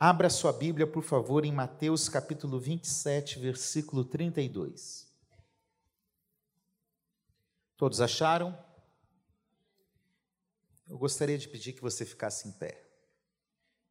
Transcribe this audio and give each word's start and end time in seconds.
Abra 0.00 0.30
sua 0.30 0.52
Bíblia, 0.52 0.86
por 0.86 1.02
favor, 1.02 1.44
em 1.44 1.50
Mateus 1.50 2.08
capítulo 2.08 2.60
27, 2.60 3.40
versículo 3.40 4.04
32. 4.04 5.12
Todos 7.76 8.00
acharam? 8.00 8.56
Eu 10.88 10.96
gostaria 10.96 11.36
de 11.36 11.48
pedir 11.48 11.72
que 11.72 11.82
você 11.82 12.04
ficasse 12.04 12.46
em 12.46 12.52
pé. 12.52 12.80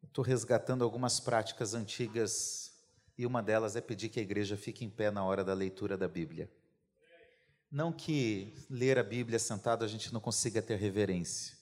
Estou 0.02 0.24
resgatando 0.24 0.82
algumas 0.82 1.20
práticas 1.20 1.74
antigas 1.74 2.72
e 3.18 3.26
uma 3.26 3.44
delas 3.44 3.76
é 3.76 3.82
pedir 3.82 4.08
que 4.08 4.22
a 4.22 4.24
igreja 4.24 4.56
fique 4.56 4.86
em 4.86 4.90
pé 4.90 5.12
na 5.12 5.26
hora 5.26 5.44
da 5.44 5.54
leitura 5.54 5.98
da 5.98 6.08
Bíblia. 6.08 6.50
Não 7.70 7.92
que 7.92 8.66
ler 8.70 8.98
a 8.98 9.04
Bíblia 9.04 9.40
sentado 9.40 9.84
a 9.84 9.88
gente 9.90 10.14
não 10.14 10.22
consiga 10.22 10.62
ter 10.62 10.78
reverência, 10.78 11.57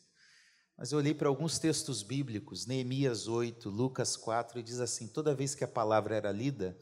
mas 0.78 0.92
eu 0.92 0.98
olhei 0.98 1.14
para 1.14 1.30
alguns 1.30 1.58
textos 1.58 2.04
bíblicos, 2.04 2.66
Neemias 2.66 3.28
8, 3.28 3.70
Lucas 3.70 4.18
4, 4.18 4.60
e 4.60 4.64
diz 4.64 4.80
assim: 4.82 5.08
toda 5.08 5.34
vez 5.34 5.56
que 5.56 5.64
a 5.64 5.68
palavra 5.68 6.16
era 6.16 6.32
lida, 6.32 6.78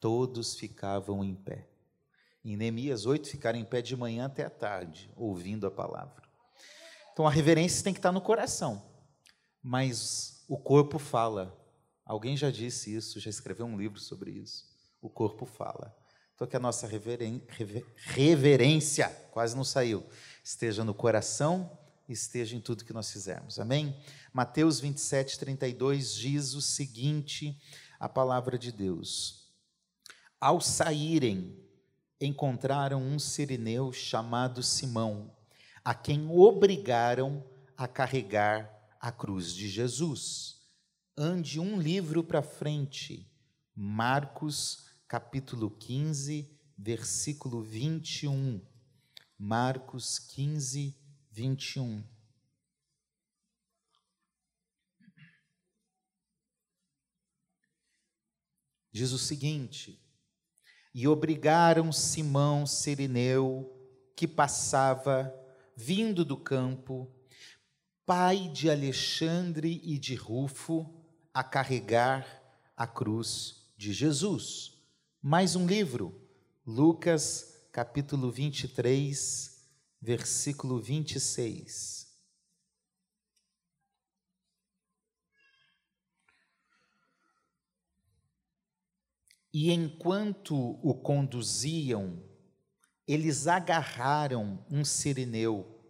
todos 0.00 0.54
ficavam 0.54 1.22
em 1.22 1.34
pé. 1.34 1.68
Em 2.42 2.56
Neemias 2.56 3.04
8, 3.04 3.28
ficaram 3.28 3.58
em 3.58 3.64
pé 3.64 3.82
de 3.82 3.96
manhã 3.96 4.26
até 4.26 4.44
a 4.44 4.50
tarde, 4.50 5.10
ouvindo 5.14 5.66
a 5.66 5.70
palavra. 5.70 6.22
Então 7.12 7.26
a 7.26 7.30
reverência 7.30 7.84
tem 7.84 7.92
que 7.92 7.98
estar 7.98 8.12
no 8.12 8.20
coração, 8.20 8.82
mas 9.62 10.44
o 10.48 10.58
corpo 10.58 10.98
fala. 10.98 11.56
Alguém 12.04 12.36
já 12.36 12.50
disse 12.50 12.94
isso, 12.94 13.20
já 13.20 13.30
escreveu 13.30 13.64
um 13.66 13.78
livro 13.78 13.98
sobre 13.98 14.30
isso. 14.30 14.64
O 15.00 15.08
corpo 15.08 15.46
fala. 15.46 15.96
Então 16.34 16.46
que 16.46 16.56
a 16.56 16.60
nossa 16.60 16.86
reverência, 18.06 19.08
quase 19.30 19.56
não 19.56 19.64
saiu, 19.64 20.04
esteja 20.42 20.82
no 20.82 20.92
coração 20.92 21.78
esteja 22.12 22.56
em 22.56 22.60
tudo 22.60 22.84
que 22.84 22.92
nós 22.92 23.10
fizermos. 23.10 23.58
Amém? 23.58 23.96
Mateus 24.32 24.80
27, 24.80 25.38
32 25.38 26.14
diz 26.14 26.54
o 26.54 26.60
seguinte: 26.60 27.58
a 27.98 28.08
palavra 28.08 28.58
de 28.58 28.70
Deus. 28.70 29.52
Ao 30.40 30.60
saírem, 30.60 31.58
encontraram 32.20 33.02
um 33.02 33.18
sirineu 33.18 33.92
chamado 33.92 34.62
Simão, 34.62 35.34
a 35.84 35.94
quem 35.94 36.28
obrigaram 36.30 37.44
a 37.76 37.88
carregar 37.88 38.70
a 39.00 39.10
cruz 39.10 39.54
de 39.54 39.68
Jesus. 39.68 40.62
Ande 41.16 41.60
um 41.60 41.80
livro 41.80 42.22
para 42.24 42.42
frente, 42.42 43.30
Marcos 43.74 44.84
capítulo 45.08 45.70
15, 45.70 46.50
versículo 46.76 47.62
21. 47.62 48.60
Marcos 49.38 50.18
15, 50.18 50.88
21. 50.88 51.03
Diz 58.92 59.10
o 59.10 59.18
seguinte: 59.18 60.00
E 60.94 61.08
obrigaram 61.08 61.90
Simão 61.90 62.64
Sirineu, 62.64 63.68
que 64.14 64.28
passava, 64.28 65.34
vindo 65.76 66.24
do 66.24 66.36
campo, 66.36 67.12
pai 68.06 68.48
de 68.50 68.70
Alexandre 68.70 69.80
e 69.82 69.98
de 69.98 70.14
Rufo, 70.14 71.04
a 71.32 71.42
carregar 71.42 72.24
a 72.76 72.86
cruz 72.86 73.72
de 73.76 73.92
Jesus. 73.92 74.78
Mais 75.20 75.56
um 75.56 75.66
livro, 75.66 76.14
Lucas 76.64 77.68
capítulo 77.72 78.30
23, 78.30 79.53
versículo 80.04 80.82
26. 80.82 82.12
E 89.50 89.72
enquanto 89.72 90.54
o 90.54 90.94
conduziam, 91.00 92.22
eles 93.08 93.46
agarraram 93.46 94.66
um 94.70 94.84
sirineu. 94.84 95.82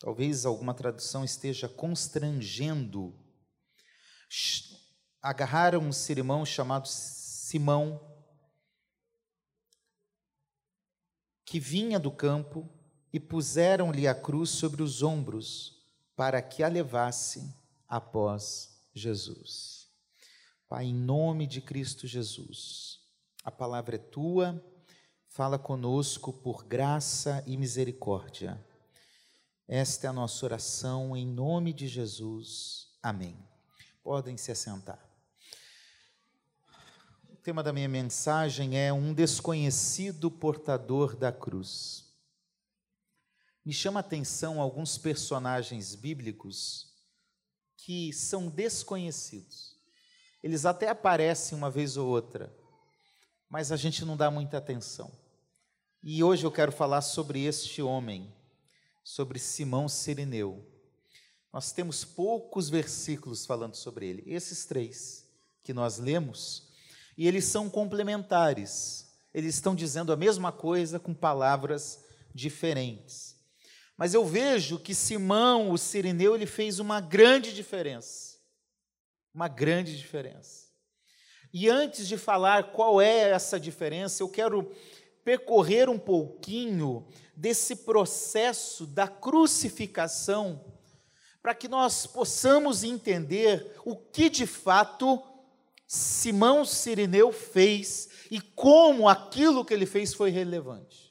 Talvez 0.00 0.44
alguma 0.44 0.74
tradução 0.74 1.24
esteja 1.24 1.68
constrangendo. 1.68 3.16
Agarraram 5.20 5.78
um 5.78 5.92
sirimão 5.92 6.44
chamado 6.44 6.88
Simão, 6.88 8.00
que 11.44 11.60
vinha 11.60 12.00
do 12.00 12.10
campo 12.10 12.81
e 13.12 13.20
puseram-lhe 13.20 14.08
a 14.08 14.14
cruz 14.14 14.50
sobre 14.50 14.82
os 14.82 15.02
ombros 15.02 15.82
para 16.16 16.40
que 16.40 16.62
a 16.62 16.68
levasse 16.68 17.54
após 17.88 18.80
Jesus. 18.94 19.88
Pai, 20.68 20.86
em 20.86 20.94
nome 20.94 21.46
de 21.46 21.60
Cristo 21.60 22.06
Jesus, 22.06 23.00
a 23.44 23.50
palavra 23.50 23.96
é 23.96 23.98
tua, 23.98 24.64
fala 25.28 25.58
conosco 25.58 26.32
por 26.32 26.64
graça 26.64 27.42
e 27.46 27.56
misericórdia. 27.56 28.64
Esta 29.68 30.06
é 30.06 30.10
a 30.10 30.12
nossa 30.12 30.44
oração 30.46 31.16
em 31.16 31.26
nome 31.26 31.72
de 31.72 31.86
Jesus. 31.86 32.88
Amém. 33.02 33.36
Podem 34.02 34.36
se 34.36 34.50
assentar. 34.50 35.02
O 37.28 37.36
tema 37.36 37.62
da 37.62 37.72
minha 37.72 37.88
mensagem 37.88 38.78
é 38.78 38.92
um 38.92 39.12
desconhecido 39.12 40.30
portador 40.30 41.16
da 41.16 41.32
cruz. 41.32 42.01
Me 43.64 43.72
chama 43.72 44.00
a 44.00 44.02
atenção 44.02 44.60
alguns 44.60 44.98
personagens 44.98 45.94
bíblicos 45.94 46.92
que 47.76 48.12
são 48.12 48.48
desconhecidos. 48.48 49.76
Eles 50.42 50.66
até 50.66 50.88
aparecem 50.88 51.56
uma 51.56 51.70
vez 51.70 51.96
ou 51.96 52.08
outra, 52.08 52.52
mas 53.48 53.70
a 53.70 53.76
gente 53.76 54.04
não 54.04 54.16
dá 54.16 54.30
muita 54.30 54.58
atenção. 54.58 55.12
E 56.02 56.24
hoje 56.24 56.44
eu 56.44 56.50
quero 56.50 56.72
falar 56.72 57.02
sobre 57.02 57.44
este 57.44 57.80
homem, 57.80 58.34
sobre 59.04 59.38
Simão 59.38 59.88
Sirineu. 59.88 60.68
Nós 61.52 61.70
temos 61.70 62.04
poucos 62.04 62.68
versículos 62.68 63.46
falando 63.46 63.76
sobre 63.76 64.08
ele, 64.08 64.24
esses 64.26 64.64
três 64.64 65.24
que 65.62 65.72
nós 65.72 65.98
lemos, 65.98 66.72
e 67.16 67.28
eles 67.28 67.44
são 67.44 67.70
complementares. 67.70 69.06
Eles 69.32 69.54
estão 69.54 69.76
dizendo 69.76 70.12
a 70.12 70.16
mesma 70.16 70.50
coisa 70.50 70.98
com 70.98 71.14
palavras 71.14 72.04
diferentes. 72.34 73.31
Mas 73.96 74.14
eu 74.14 74.24
vejo 74.24 74.78
que 74.78 74.94
Simão, 74.94 75.70
o 75.70 75.78
sirineu, 75.78 76.34
ele 76.34 76.46
fez 76.46 76.78
uma 76.78 77.00
grande 77.00 77.52
diferença. 77.54 78.38
Uma 79.34 79.48
grande 79.48 79.96
diferença. 79.96 80.66
E 81.52 81.68
antes 81.68 82.08
de 82.08 82.16
falar 82.16 82.72
qual 82.72 83.00
é 83.00 83.30
essa 83.30 83.60
diferença, 83.60 84.22
eu 84.22 84.28
quero 84.28 84.72
percorrer 85.24 85.88
um 85.88 85.98
pouquinho 85.98 87.06
desse 87.36 87.76
processo 87.76 88.86
da 88.86 89.06
crucificação, 89.06 90.64
para 91.42 91.54
que 91.54 91.68
nós 91.68 92.06
possamos 92.06 92.84
entender 92.84 93.74
o 93.84 93.96
que 93.96 94.30
de 94.30 94.46
fato 94.46 95.22
Simão 95.86 96.64
Sirineu 96.64 97.32
fez 97.32 98.08
e 98.30 98.40
como 98.40 99.08
aquilo 99.08 99.64
que 99.64 99.74
ele 99.74 99.84
fez 99.86 100.14
foi 100.14 100.30
relevante. 100.30 101.01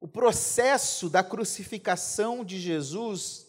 O 0.00 0.06
processo 0.06 1.08
da 1.08 1.22
crucificação 1.24 2.44
de 2.44 2.60
Jesus 2.60 3.46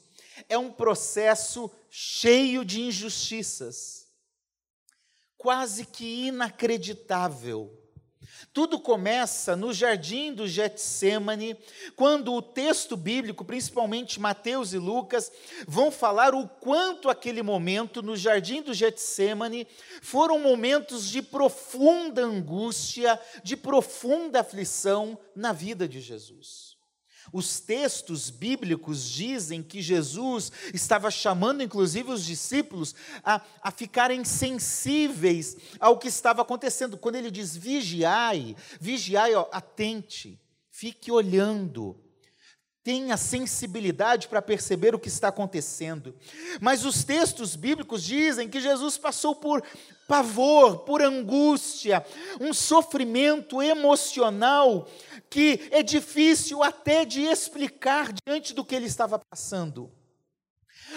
é 0.48 0.58
um 0.58 0.72
processo 0.72 1.70
cheio 1.90 2.64
de 2.64 2.82
injustiças, 2.82 4.08
quase 5.38 5.86
que 5.86 6.28
inacreditável. 6.28 7.87
Tudo 8.54 8.80
começa 8.80 9.56
no 9.56 9.74
jardim 9.74 10.34
do 10.34 10.48
Getsemane, 10.48 11.58
quando 11.96 12.34
o 12.34 12.42
texto 12.42 12.96
bíblico, 12.96 13.44
principalmente 13.44 14.20
Mateus 14.20 14.74
e 14.74 14.78
Lucas, 14.78 15.32
vão 15.68 15.92
falar 15.92 16.34
o 16.34 16.48
quanto 16.48 17.10
aquele 17.10 17.42
momento 17.42 18.02
no 18.02 18.16
jardim 18.16 18.62
do 18.62 18.74
Getsemane 18.74 19.68
foram 20.02 20.40
momentos 20.40 21.10
de 21.10 21.22
profunda 21.22 22.24
angústia, 22.24 23.20
de 23.44 23.58
profunda 23.58 24.42
aflição 24.42 25.18
na 25.36 25.52
vida 25.52 25.88
de 25.88 26.00
Jesus. 26.00 26.77
Os 27.32 27.60
textos 27.60 28.30
bíblicos 28.30 29.10
dizem 29.10 29.62
que 29.62 29.82
Jesus 29.82 30.52
estava 30.74 31.12
chamando, 31.12 31.62
inclusive, 31.62 32.12
os 32.12 32.24
discípulos 32.24 32.96
a, 33.24 33.42
a 33.62 33.72
ficarem 33.72 34.24
sensíveis 34.24 35.58
ao 35.80 35.98
que 35.98 36.08
estava 36.08 36.42
acontecendo. 36.42 36.98
Quando 36.98 37.16
ele 37.16 37.32
diz 37.32 37.56
vigiai, 37.56 38.56
vigiai, 38.80 39.36
ó, 39.36 39.48
atente, 39.52 40.40
fique 40.70 41.12
olhando, 41.12 42.00
tenha 42.88 43.18
sensibilidade 43.18 44.30
para 44.30 44.42
perceber 44.42 44.96
o 44.96 45.00
que 45.00 45.10
está 45.10 45.28
acontecendo. 45.28 46.16
Mas 46.62 46.86
os 46.86 47.04
textos 47.04 47.54
bíblicos 47.54 48.02
dizem 48.02 48.48
que 48.48 48.62
Jesus 48.62 48.98
passou 48.98 49.36
por 49.36 49.62
pavor, 50.08 50.86
por 50.86 51.02
angústia, 51.02 52.06
um 52.40 52.54
sofrimento 52.54 53.62
emocional 53.62 54.88
que 55.30 55.68
é 55.70 55.84
difícil 55.84 56.64
até 56.64 57.04
de 57.04 57.24
explicar 57.24 58.14
diante 58.26 58.54
do 58.54 58.64
que 58.64 58.74
ele 58.74 58.86
estava 58.86 59.20
passando. 59.20 59.92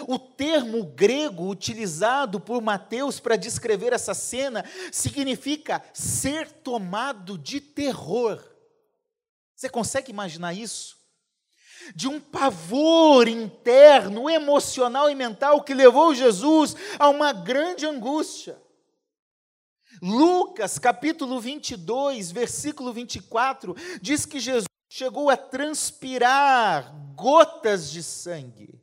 O 0.06 0.16
termo 0.16 0.84
grego 0.84 1.50
utilizado 1.50 2.38
por 2.38 2.62
Mateus 2.62 3.18
para 3.18 3.34
descrever 3.34 3.92
essa 3.92 4.14
cena 4.14 4.64
significa 4.92 5.82
ser 5.92 6.52
tomado 6.52 7.36
de 7.36 7.60
terror. 7.60 8.40
Você 9.56 9.68
consegue 9.68 10.12
imaginar 10.12 10.54
isso? 10.54 10.99
De 11.94 12.08
um 12.08 12.20
pavor 12.20 13.28
interno, 13.28 14.28
emocional 14.28 15.10
e 15.10 15.14
mental 15.14 15.62
que 15.62 15.74
levou 15.74 16.14
Jesus 16.14 16.76
a 16.98 17.08
uma 17.08 17.32
grande 17.32 17.86
angústia. 17.86 18.60
Lucas, 20.02 20.78
capítulo 20.78 21.40
22, 21.40 22.30
versículo 22.30 22.92
24, 22.92 23.74
diz 24.00 24.24
que 24.24 24.40
Jesus 24.40 24.64
chegou 24.88 25.28
a 25.28 25.36
transpirar 25.36 26.94
gotas 27.14 27.90
de 27.90 28.02
sangue. 28.02 28.80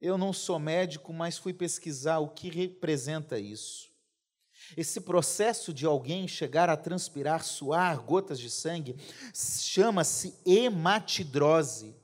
Eu 0.00 0.18
não 0.18 0.32
sou 0.32 0.58
médico, 0.58 1.12
mas 1.12 1.38
fui 1.38 1.52
pesquisar 1.52 2.18
o 2.18 2.28
que 2.28 2.48
representa 2.48 3.38
isso. 3.38 3.93
Esse 4.76 5.00
processo 5.00 5.72
de 5.72 5.86
alguém 5.86 6.26
chegar 6.26 6.68
a 6.68 6.76
transpirar, 6.76 7.44
suar 7.44 8.00
gotas 8.00 8.38
de 8.38 8.50
sangue, 8.50 8.96
chama-se 9.32 10.34
hematidrose 10.44 11.94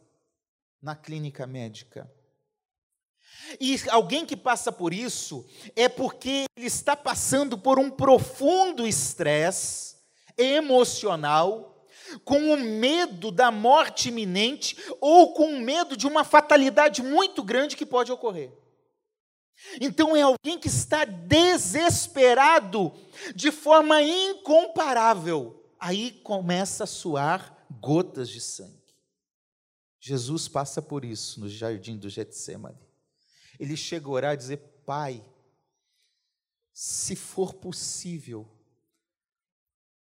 na 0.80 0.94
clínica 0.94 1.46
médica. 1.46 2.10
E 3.60 3.76
alguém 3.88 4.24
que 4.24 4.36
passa 4.36 4.70
por 4.70 4.94
isso 4.94 5.46
é 5.74 5.88
porque 5.88 6.44
ele 6.56 6.66
está 6.66 6.94
passando 6.94 7.58
por 7.58 7.78
um 7.78 7.90
profundo 7.90 8.86
estresse 8.86 9.96
emocional, 10.36 11.86
com 12.24 12.52
o 12.52 12.56
medo 12.56 13.30
da 13.30 13.50
morte 13.50 14.08
iminente 14.08 14.76
ou 15.00 15.32
com 15.32 15.54
o 15.54 15.60
medo 15.60 15.96
de 15.96 16.06
uma 16.06 16.24
fatalidade 16.24 17.02
muito 17.02 17.42
grande 17.42 17.76
que 17.76 17.86
pode 17.86 18.10
ocorrer. 18.10 18.52
Então 19.80 20.16
é 20.16 20.22
alguém 20.22 20.58
que 20.58 20.68
está 20.68 21.04
desesperado 21.04 22.92
de 23.34 23.50
forma 23.50 24.02
incomparável. 24.02 25.64
Aí 25.78 26.12
começa 26.22 26.84
a 26.84 26.86
suar 26.86 27.66
gotas 27.80 28.28
de 28.28 28.40
sangue. 28.40 28.78
Jesus 30.00 30.48
passa 30.48 30.80
por 30.80 31.04
isso 31.04 31.40
no 31.40 31.48
jardim 31.48 31.96
do 31.96 32.08
Getsemane 32.08 32.90
ele 33.60 33.76
chega 33.76 34.06
a 34.06 34.10
orar 34.10 34.34
e 34.34 34.38
dizer: 34.38 34.56
Pai, 34.86 35.22
se 36.72 37.14
for 37.14 37.52
possível, 37.52 38.48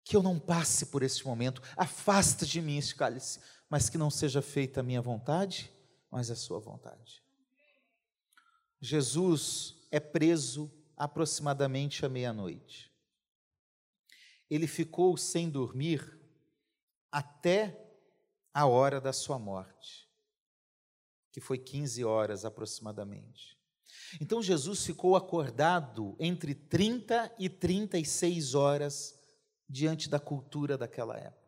que 0.05 0.15
eu 0.15 0.23
não 0.23 0.39
passe 0.39 0.85
por 0.85 1.03
esse 1.03 1.25
momento, 1.25 1.61
afasta 1.75 2.45
de 2.45 2.61
mim 2.61 2.77
esse 2.77 2.95
cálice, 2.95 3.41
mas 3.69 3.89
que 3.89 3.97
não 3.97 4.09
seja 4.09 4.41
feita 4.41 4.79
a 4.79 4.83
minha 4.83 5.01
vontade, 5.01 5.71
mas 6.09 6.31
a 6.31 6.35
sua 6.35 6.57
vontade. 6.57 7.21
Jesus 8.81 9.75
é 9.91 9.99
preso 9.99 10.71
aproximadamente 10.95 12.05
à 12.05 12.09
meia-noite. 12.09 12.91
Ele 14.49 14.67
ficou 14.67 15.15
sem 15.17 15.49
dormir 15.49 16.19
até 17.11 17.77
a 18.53 18.65
hora 18.65 18.99
da 18.99 19.13
sua 19.13 19.37
morte 19.37 20.09
que 21.31 21.39
foi 21.39 21.57
15 21.57 22.03
horas 22.03 22.45
aproximadamente. 22.45 23.57
Então 24.19 24.41
Jesus 24.41 24.85
ficou 24.85 25.15
acordado 25.15 26.15
entre 26.19 26.53
30 26.53 27.33
e 27.37 27.47
36 27.49 28.55
horas 28.55 29.17
diante 29.67 30.09
da 30.09 30.19
cultura 30.19 30.77
daquela 30.77 31.17
época. 31.17 31.39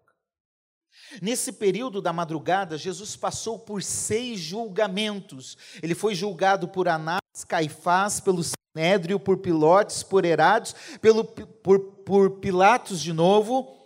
Nesse 1.22 1.54
período 1.54 2.02
da 2.02 2.14
madrugada, 2.14 2.78
Jesus 2.78 3.16
passou 3.16 3.60
por 3.60 3.82
seis 3.82 4.40
julgamentos. 4.40 5.58
Ele 5.82 5.96
foi 5.96 6.14
julgado 6.14 6.68
por 6.68 6.88
Anás, 6.88 7.21
Caifás, 7.48 8.20
pelo 8.20 8.44
Sinédrio, 8.44 9.20
por 9.20 9.38
Pilotes, 9.38 10.04
por 10.04 10.26
Herodes, 10.26 10.76
pelo, 11.02 11.24
por, 11.24 11.80
por 11.80 12.40
Pilatos 12.40 13.02
de 13.02 13.14
novo 13.14 13.78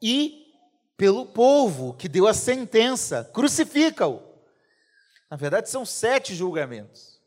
e 0.00 0.54
pelo 0.96 1.26
povo 1.26 1.94
que 1.94 2.08
deu 2.08 2.26
a 2.26 2.34
sentença: 2.34 3.28
crucifica-o. 3.32 4.22
Na 5.30 5.36
verdade, 5.36 5.70
são 5.70 5.86
sete 5.86 6.34
julgamentos. 6.34 7.20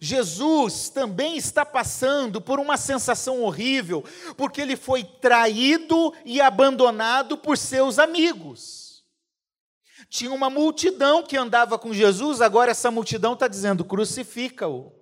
Jesus 0.00 0.88
também 0.88 1.36
está 1.36 1.64
passando 1.64 2.40
por 2.40 2.60
uma 2.60 2.76
sensação 2.76 3.42
horrível, 3.42 4.04
porque 4.36 4.60
ele 4.60 4.76
foi 4.76 5.02
traído 5.02 6.14
e 6.24 6.40
abandonado 6.40 7.36
por 7.38 7.58
seus 7.58 7.98
amigos. 7.98 8.87
Tinha 10.08 10.32
uma 10.32 10.48
multidão 10.48 11.22
que 11.22 11.36
andava 11.36 11.78
com 11.78 11.92
Jesus, 11.92 12.40
agora 12.40 12.70
essa 12.70 12.90
multidão 12.90 13.32
está 13.32 13.48
dizendo: 13.48 13.84
crucifica-o. 13.84 14.92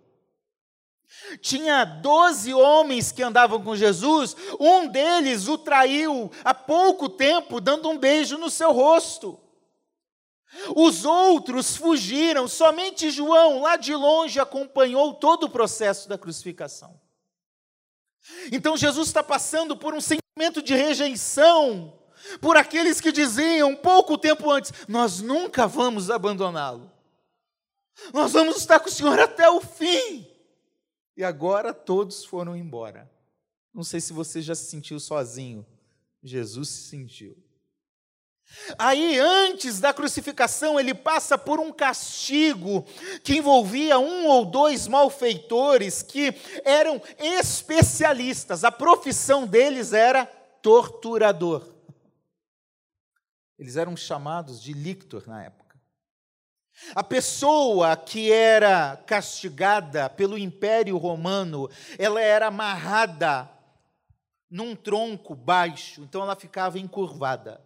Tinha 1.41 1.85
doze 1.85 2.53
homens 2.53 3.13
que 3.13 3.23
andavam 3.23 3.63
com 3.63 3.77
Jesus, 3.77 4.37
um 4.59 4.87
deles 4.89 5.49
o 5.49 5.57
traiu 5.57 6.31
há 6.45 6.53
pouco 6.53 7.09
tempo, 7.09 7.61
dando 7.61 7.89
um 7.89 7.99
beijo 7.99 8.39
no 8.39 8.51
seu 8.51 8.73
rosto. 8.73 9.41
Os 10.75 11.05
outros 11.05 11.77
fugiram, 11.77 12.49
somente 12.49 13.11
João, 13.11 13.61
lá 13.61 13.77
de 13.77 13.95
longe, 13.95 14.41
acompanhou 14.41 15.15
todo 15.15 15.45
o 15.45 15.51
processo 15.51 16.09
da 16.09 16.17
crucificação. 16.17 16.99
Então 18.51 18.77
Jesus 18.77 19.09
está 19.09 19.23
passando 19.23 19.77
por 19.77 19.95
um 19.95 20.01
sentimento 20.01 20.63
de 20.63 20.75
rejeição 20.75 21.97
por 22.41 22.57
aqueles 22.57 23.01
que 23.01 23.13
diziam 23.13 23.75
pouco 23.75 24.19
tempo 24.19 24.51
antes: 24.51 24.73
Nós 24.89 25.21
nunca 25.21 25.67
vamos 25.67 26.11
abandoná-lo, 26.11 26.91
nós 28.13 28.33
vamos 28.33 28.57
estar 28.57 28.81
com 28.81 28.89
o 28.89 28.93
Senhor 28.93 29.19
até 29.19 29.49
o 29.49 29.61
fim. 29.61 30.27
E 31.17 31.25
agora 31.25 31.73
todos 31.73 32.25
foram 32.25 32.55
embora. 32.55 33.11
Não 33.73 33.83
sei 33.83 34.01
se 34.01 34.13
você 34.13 34.41
já 34.41 34.55
se 34.55 34.67
sentiu 34.67 35.01
sozinho, 35.01 35.67
Jesus 36.23 36.69
se 36.69 36.89
sentiu. 36.89 37.37
Aí, 38.79 39.19
antes 39.19 39.81
da 39.81 39.93
crucificação, 39.93 40.79
ele 40.79 40.95
passa 40.95 41.37
por 41.37 41.59
um 41.59 41.73
castigo 41.73 42.87
que 43.23 43.37
envolvia 43.37 43.99
um 43.99 44.27
ou 44.27 44.45
dois 44.45 44.87
malfeitores 44.87 46.03
que 46.03 46.35
eram 46.65 47.03
especialistas, 47.19 48.63
a 48.63 48.71
profissão 48.71 49.47
deles 49.47 49.93
era 49.93 50.27
torturador. 50.63 51.76
Eles 53.59 53.77
eram 53.77 53.97
chamados 53.97 54.61
de 54.61 54.73
lictor 54.73 55.27
na 55.27 55.45
época. 55.45 55.67
A 56.95 57.03
pessoa 57.03 57.97
que 57.97 58.31
era 58.31 58.97
castigada 59.07 60.11
pelo 60.11 60.37
Império 60.37 60.97
Romano, 60.99 61.71
ela 61.99 62.21
era 62.21 62.49
amarrada 62.49 63.51
num 64.51 64.77
tronco 64.77 65.35
baixo, 65.35 66.03
então 66.03 66.23
ela 66.23 66.37
ficava 66.37 66.79
encurvada 66.79 67.65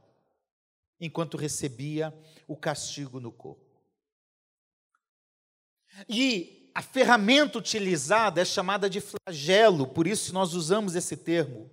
enquanto 1.00 1.36
recebia 1.36 2.14
o 2.46 2.56
castigo 2.56 3.18
no 3.18 3.32
corpo. 3.32 3.64
E 6.08 6.70
a 6.74 6.82
ferramenta 6.82 7.58
utilizada 7.58 8.40
é 8.40 8.44
chamada 8.44 8.88
de 8.88 9.00
flagelo, 9.00 9.86
por 9.88 10.06
isso 10.06 10.32
nós 10.32 10.54
usamos 10.54 10.94
esse 10.94 11.16
termo. 11.16 11.68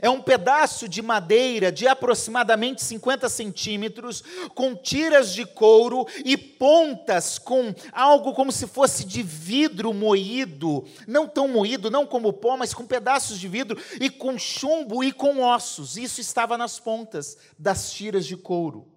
É 0.00 0.10
um 0.10 0.20
pedaço 0.20 0.88
de 0.88 1.02
madeira 1.02 1.70
de 1.70 1.86
aproximadamente 1.86 2.82
50 2.82 3.28
centímetros, 3.28 4.22
com 4.54 4.74
tiras 4.74 5.32
de 5.32 5.44
couro 5.44 6.06
e 6.24 6.36
pontas 6.36 7.38
com 7.38 7.74
algo 7.92 8.32
como 8.34 8.52
se 8.52 8.66
fosse 8.66 9.04
de 9.04 9.22
vidro 9.22 9.92
moído, 9.92 10.84
não 11.06 11.28
tão 11.28 11.48
moído, 11.48 11.90
não 11.90 12.06
como 12.06 12.32
pó, 12.32 12.56
mas 12.56 12.74
com 12.74 12.86
pedaços 12.86 13.38
de 13.38 13.48
vidro 13.48 13.80
e 14.00 14.10
com 14.10 14.38
chumbo 14.38 15.02
e 15.02 15.12
com 15.12 15.40
ossos. 15.40 15.96
Isso 15.96 16.20
estava 16.20 16.58
nas 16.58 16.78
pontas 16.78 17.36
das 17.58 17.92
tiras 17.92 18.26
de 18.26 18.36
couro. 18.36 18.88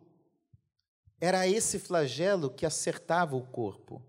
Era 1.20 1.48
esse 1.48 1.80
flagelo 1.80 2.50
que 2.50 2.66
acertava 2.66 3.36
o 3.36 3.42
corpo. 3.42 4.02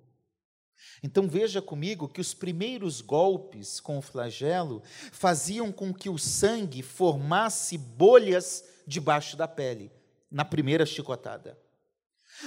Então 1.03 1.29
veja 1.29 1.63
comigo 1.63 2.09
que 2.09 2.21
os 2.21 2.35
primeiros 2.35 3.01
golpes 3.01 3.81
com 3.81 3.99
o 3.99 4.03
flagelo 4.03 4.83
faziam 5.13 5.73
com 5.73 5.93
que 5.93 6.09
o 6.09 6.19
sangue 6.19 6.83
formasse 6.83 7.79
bolhas 7.79 8.65
debaixo 8.87 9.37
da 9.37 9.47
pele, 9.47 9.93
na 10.31 10.45
primeira 10.45 10.85
chicotada. 10.87 11.59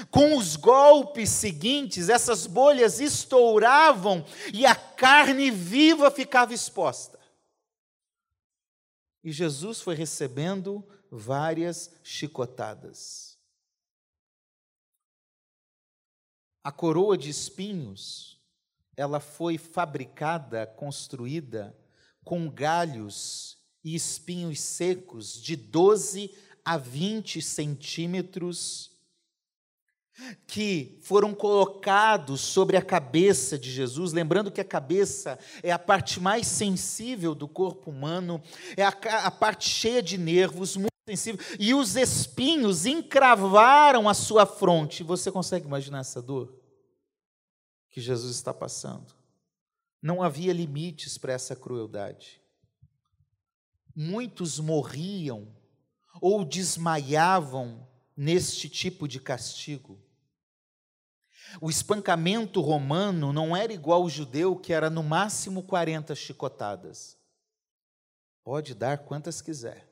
Com 0.10 0.38
os 0.38 0.56
golpes 0.56 1.30
seguintes, 1.30 2.10
essas 2.10 2.48
bolhas 2.48 3.00
estouravam 3.00 4.26
e 4.54 4.66
a 4.66 4.76
carne 4.76 5.52
viva 5.52 6.10
ficava 6.10 6.54
exposta. 6.54 7.20
E 9.24 9.32
Jesus 9.32 9.82
foi 9.82 9.96
recebendo 9.96 10.84
várias 11.12 11.92
chicotadas. 12.04 13.31
A 16.64 16.72
coroa 16.72 17.18
de 17.18 17.30
espinhos 17.30 18.40
ela 18.96 19.20
foi 19.20 19.58
fabricada, 19.58 20.68
construída 20.68 21.76
com 22.24 22.50
galhos 22.50 23.58
e 23.84 23.96
espinhos 23.96 24.60
secos 24.60 25.42
de 25.42 25.56
12 25.56 26.32
a 26.64 26.78
20 26.78 27.42
centímetros 27.42 28.92
que 30.46 31.00
foram 31.02 31.34
colocados 31.34 32.42
sobre 32.42 32.78
a 32.78 32.82
cabeça 32.82 33.58
de 33.58 33.72
Jesus, 33.72 34.14
lembrando 34.14 34.52
que 34.52 34.62
a 34.62 34.66
cabeça 34.66 35.40
é 35.64 35.72
a 35.72 35.80
parte 35.80 36.20
mais 36.20 36.46
sensível 36.46 37.34
do 37.34 37.48
corpo 37.48 37.90
humano, 37.90 38.40
é 38.78 38.84
a, 38.84 38.90
a 38.90 39.32
parte 39.32 39.68
cheia 39.68 40.04
de 40.04 40.18
nervos, 40.20 40.78
sensível, 41.18 41.58
e 41.60 41.74
os 41.74 41.96
espinhos 41.96 42.86
encravaram 42.86 44.08
a 44.08 44.14
sua 44.14 44.46
fronte. 44.46 45.04
Você 45.04 45.32
consegue 45.32 45.66
imaginar 45.66 46.00
essa 46.00 46.22
dor 46.22 46.58
que 47.90 48.02
Jesus 48.02 48.36
está 48.36 48.54
passando? 48.54 49.14
Não 50.02 50.24
havia 50.24 50.54
limites 50.54 51.18
para 51.18 51.34
essa 51.34 51.56
crueldade. 51.56 52.42
Muitos 53.96 54.60
morriam 54.60 55.48
ou 56.22 56.44
desmaiavam 56.44 57.88
neste 58.16 58.70
tipo 58.70 59.08
de 59.08 59.20
castigo. 59.20 60.00
O 61.60 61.70
espancamento 61.70 62.62
romano 62.62 63.34
não 63.34 63.56
era 63.56 63.74
igual 63.74 64.04
ao 64.04 64.10
judeu, 64.10 64.56
que 64.56 64.72
era 64.72 64.90
no 64.90 65.04
máximo 65.04 65.64
40 65.64 66.16
chicotadas. 66.16 67.18
Pode 68.44 68.74
dar 68.74 69.00
quantas 69.00 69.42
quiser. 69.42 69.91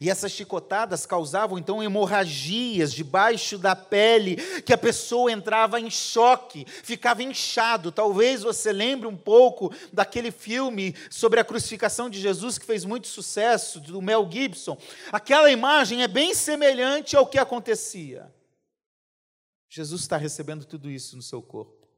E 0.00 0.10
essas 0.10 0.32
chicotadas 0.32 1.06
causavam 1.06 1.58
então 1.58 1.82
hemorragias 1.82 2.92
debaixo 2.92 3.56
da 3.56 3.74
pele, 3.74 4.36
que 4.62 4.72
a 4.72 4.78
pessoa 4.78 5.32
entrava 5.32 5.80
em 5.80 5.90
choque, 5.90 6.66
ficava 6.66 7.22
inchado. 7.22 7.90
Talvez 7.90 8.42
você 8.42 8.70
lembre 8.70 9.06
um 9.06 9.16
pouco 9.16 9.72
daquele 9.92 10.30
filme 10.30 10.94
sobre 11.10 11.40
a 11.40 11.44
crucificação 11.44 12.10
de 12.10 12.20
Jesus 12.20 12.58
que 12.58 12.66
fez 12.66 12.84
muito 12.84 13.08
sucesso, 13.08 13.80
do 13.80 14.02
Mel 14.02 14.28
Gibson. 14.30 14.76
Aquela 15.10 15.50
imagem 15.50 16.02
é 16.02 16.08
bem 16.08 16.34
semelhante 16.34 17.16
ao 17.16 17.26
que 17.26 17.38
acontecia. 17.38 18.30
Jesus 19.70 20.02
está 20.02 20.16
recebendo 20.16 20.64
tudo 20.64 20.90
isso 20.90 21.16
no 21.16 21.22
seu 21.22 21.42
corpo. 21.42 21.88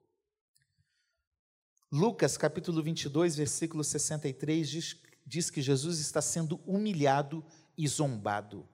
Lucas 1.91 2.37
capítulo 2.37 2.81
22, 2.83 3.35
versículo 3.35 3.83
63 3.83 4.69
diz, 4.69 4.97
diz 5.27 5.51
que 5.51 5.61
Jesus 5.61 5.99
está 5.99 6.23
sendo 6.23 6.61
humilhado 6.65 7.45
e 7.81 7.89
zombado. 7.89 8.69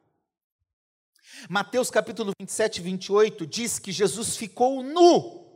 Mateus 1.48 1.90
capítulo 1.90 2.32
27, 2.40 2.80
28 2.80 3.46
diz 3.46 3.78
que 3.78 3.92
Jesus 3.92 4.36
ficou 4.36 4.82
nu. 4.82 5.46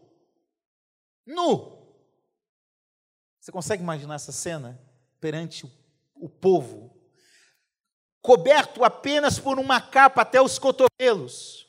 Nu. 1.27 1.81
Você 3.41 3.51
consegue 3.51 3.83
imaginar 3.83 4.15
essa 4.15 4.31
cena 4.31 4.81
perante 5.21 5.67
o, 5.67 5.71
o 6.15 6.29
povo? 6.29 6.97
Coberto 8.23 8.85
apenas 8.85 9.39
por 9.39 9.59
uma 9.59 9.81
capa 9.81 10.23
até 10.23 10.41
os 10.41 10.59
cotovelos. 10.59 11.67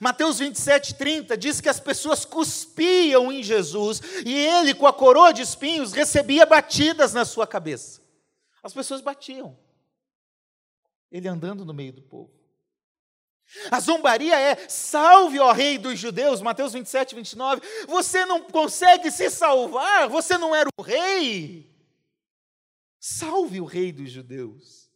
Mateus 0.00 0.38
27, 0.38 0.94
30 0.94 1.36
diz 1.36 1.60
que 1.60 1.68
as 1.68 1.80
pessoas 1.80 2.24
cuspiam 2.24 3.30
em 3.30 3.42
Jesus 3.42 4.00
e 4.24 4.32
ele, 4.32 4.72
com 4.72 4.86
a 4.86 4.92
coroa 4.92 5.32
de 5.32 5.42
espinhos, 5.42 5.92
recebia 5.92 6.46
batidas 6.46 7.12
na 7.12 7.26
sua 7.26 7.46
cabeça. 7.46 8.00
As 8.62 8.72
pessoas 8.72 9.02
batiam 9.02 9.58
ele 11.12 11.28
andando 11.28 11.64
no 11.64 11.74
meio 11.74 11.92
do 11.92 12.02
povo. 12.02 12.32
A 13.70 13.78
zombaria 13.78 14.38
é: 14.40 14.66
salve, 14.68 15.38
ó 15.38 15.52
rei 15.52 15.76
dos 15.76 15.98
judeus, 15.98 16.40
Mateus 16.40 16.72
27, 16.72 17.14
29. 17.14 17.60
Você 17.86 18.24
não 18.24 18.40
consegue 18.40 19.10
se 19.10 19.28
salvar, 19.28 20.08
você 20.08 20.38
não 20.38 20.54
era 20.54 20.68
o 20.78 20.82
rei. 20.82 21.70
Salve 22.98 23.60
o 23.60 23.66
rei 23.66 23.92
dos 23.92 24.10
judeus. 24.10 24.90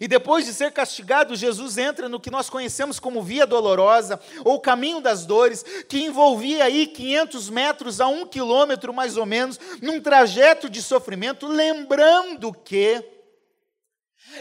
E 0.00 0.06
depois 0.06 0.46
de 0.46 0.54
ser 0.54 0.70
castigado, 0.70 1.34
Jesus 1.34 1.76
entra 1.76 2.08
no 2.08 2.20
que 2.20 2.30
nós 2.30 2.48
conhecemos 2.48 3.00
como 3.00 3.20
via 3.20 3.44
dolorosa, 3.44 4.18
ou 4.44 4.60
caminho 4.60 5.00
das 5.00 5.26
dores, 5.26 5.64
que 5.88 5.98
envolvia 5.98 6.64
aí 6.64 6.86
500 6.86 7.50
metros 7.50 8.00
a 8.00 8.06
um 8.06 8.24
quilômetro 8.24 8.94
mais 8.94 9.16
ou 9.16 9.26
menos, 9.26 9.58
num 9.82 10.00
trajeto 10.00 10.70
de 10.70 10.80
sofrimento, 10.80 11.48
lembrando 11.48 12.54
que 12.54 13.21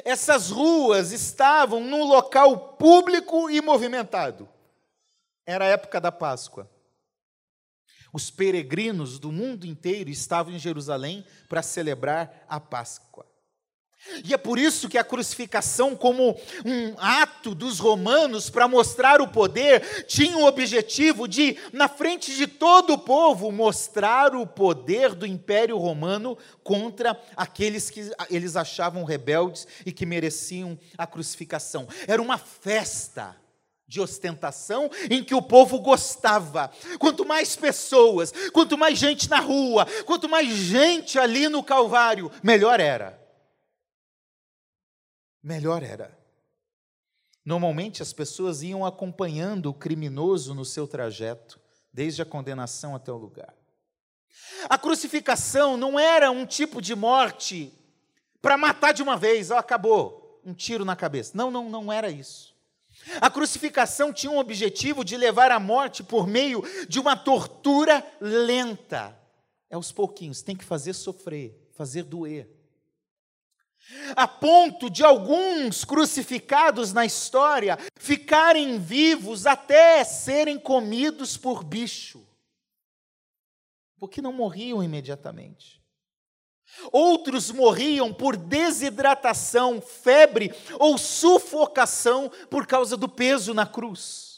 essas 0.04 0.50
ruas 0.50 1.12
estavam 1.12 1.82
num 1.82 2.04
local 2.04 2.76
público 2.76 3.50
e 3.50 3.62
movimentado. 3.62 4.48
Era 5.46 5.66
a 5.66 5.70
época 5.70 6.00
da 6.00 6.12
Páscoa. 6.12 6.70
Os 8.14 8.30
peregrinos 8.30 9.20
do 9.20 9.32
mundo 9.32 9.66
inteiro 9.66 10.10
estavam 10.10 10.54
em 10.54 10.60
Jerusalém 10.60 11.26
para 11.48 11.62
celebrar 11.62 12.46
a 12.48 12.60
Páscoa. 12.60 13.26
E 14.26 14.34
é 14.34 14.38
por 14.38 14.58
isso 14.58 14.90
que 14.90 14.98
a 14.98 15.04
crucificação, 15.04 15.96
como 15.96 16.36
um 16.66 16.96
ato 16.98 17.54
dos 17.54 17.78
romanos 17.78 18.50
para 18.50 18.68
mostrar 18.68 19.22
o 19.22 19.28
poder, 19.28 20.06
tinha 20.06 20.38
o 20.38 20.46
objetivo 20.46 21.28
de, 21.28 21.56
na 21.72 21.88
frente 21.88 22.36
de 22.36 22.48
todo 22.48 22.94
o 22.94 22.98
povo, 22.98 23.52
mostrar 23.52 24.36
o 24.36 24.46
poder 24.48 25.14
do 25.14 25.26
Império 25.26 25.78
Romano 25.78 26.36
contra 26.64 27.20
aqueles 27.36 27.90
que 27.92 28.12
eles 28.30 28.56
achavam 28.56 29.04
rebeldes 29.04 29.68
e 29.86 29.92
que 29.92 30.06
mereciam 30.06 30.78
a 30.98 31.06
crucificação. 31.06 31.88
Era 32.08 32.22
uma 32.22 32.40
festa 32.40 33.36
de 33.88 34.02
ostentação 34.02 34.90
em 35.10 35.24
que 35.24 35.36
o 35.36 35.42
povo 35.42 35.80
gostava. 35.80 36.72
Quanto 36.98 37.26
mais 37.26 37.56
pessoas, 37.56 38.34
quanto 38.52 38.78
mais 38.78 38.98
gente 38.98 39.30
na 39.30 39.40
rua, 39.40 39.86
quanto 40.06 40.28
mais 40.28 40.48
gente 40.50 41.20
ali 41.20 41.48
no 41.50 41.62
Calvário, 41.62 42.32
melhor 42.42 42.80
era 42.80 43.21
melhor 45.44 45.84
era. 45.84 46.18
Normalmente 47.44 48.02
as 48.02 48.14
pessoas 48.14 48.62
iam 48.62 48.86
acompanhando 48.86 49.68
o 49.68 49.74
criminoso 49.74 50.54
no 50.54 50.64
seu 50.64 50.88
trajeto, 50.88 51.60
desde 51.92 52.22
a 52.22 52.26
condenação 52.26 52.96
até 52.96 53.12
o 53.12 53.18
lugar. 53.18 53.54
A 54.70 54.78
crucificação 54.78 55.76
não 55.76 56.00
era 56.00 56.30
um 56.30 56.46
tipo 56.46 56.82
de 56.82 56.96
morte 56.96 57.74
para 58.42 58.58
matar 58.58 58.92
de 58.92 59.02
uma 59.02 59.18
vez, 59.18 59.52
ó, 59.52 59.58
acabou, 59.58 60.40
um 60.46 60.54
tiro 60.54 60.86
na 60.86 60.96
cabeça. 60.96 61.32
Não, 61.36 61.50
não, 61.50 61.70
não 61.70 61.92
era 61.92 62.10
isso. 62.10 62.56
A 63.20 63.30
crucificação 63.30 64.14
tinha 64.14 64.32
um 64.32 64.38
objetivo 64.38 65.04
de 65.04 65.18
levar 65.18 65.52
à 65.52 65.60
morte 65.60 66.04
por 66.04 66.28
meio 66.28 66.64
de 66.88 67.00
uma 67.00 67.16
tortura 67.16 68.06
lenta. 68.20 69.18
É 69.70 69.76
aos 69.76 69.92
pouquinhos, 69.92 70.42
tem 70.42 70.56
que 70.56 70.64
fazer 70.64 70.94
sofrer, 70.94 71.70
fazer 71.74 72.04
doer 72.04 72.61
a 74.16 74.28
ponto 74.28 74.90
de 74.90 75.04
alguns 75.04 75.84
crucificados 75.84 76.94
na 76.94 77.06
história 77.06 77.78
ficarem 77.98 78.80
vivos 78.80 79.46
até 79.46 80.04
serem 80.04 80.60
comidos 80.60 81.38
por 81.38 81.64
bicho, 81.64 82.26
porque 84.00 84.22
não 84.22 84.34
morriam 84.34 84.84
imediatamente. 84.84 85.82
Outros 86.92 87.52
morriam 87.52 88.14
por 88.14 88.38
desidratação, 88.38 89.82
febre 89.82 90.54
ou 90.80 90.98
sufocação 90.98 92.32
por 92.50 92.66
causa 92.66 92.96
do 92.96 93.10
peso 93.10 93.54
na 93.54 93.66
cruz. 93.66 94.31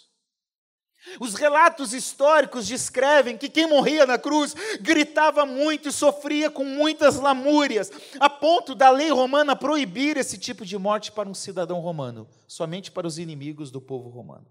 Os 1.20 1.36
relatos 1.36 1.94
históricos 1.94 2.66
descrevem 2.66 3.38
que 3.38 3.50
quem 3.50 3.68
morria 3.68 4.06
na 4.06 4.18
cruz 4.18 4.56
gritava 4.80 5.46
muito 5.46 5.90
e 5.90 5.92
sofria 5.92 6.50
com 6.50 6.64
muitas 6.64 7.18
lamúrias, 7.18 7.92
a 8.20 8.30
ponto 8.30 8.74
da 8.74 8.90
lei 8.90 9.10
romana 9.10 9.56
proibir 9.56 10.18
esse 10.18 10.38
tipo 10.38 10.66
de 10.66 10.78
morte 10.78 11.12
para 11.12 11.30
um 11.30 11.34
cidadão 11.34 11.80
romano, 11.80 12.28
somente 12.48 12.92
para 12.92 13.06
os 13.06 13.18
inimigos 13.18 13.70
do 13.70 13.82
povo 13.82 14.10
romano. 14.10 14.48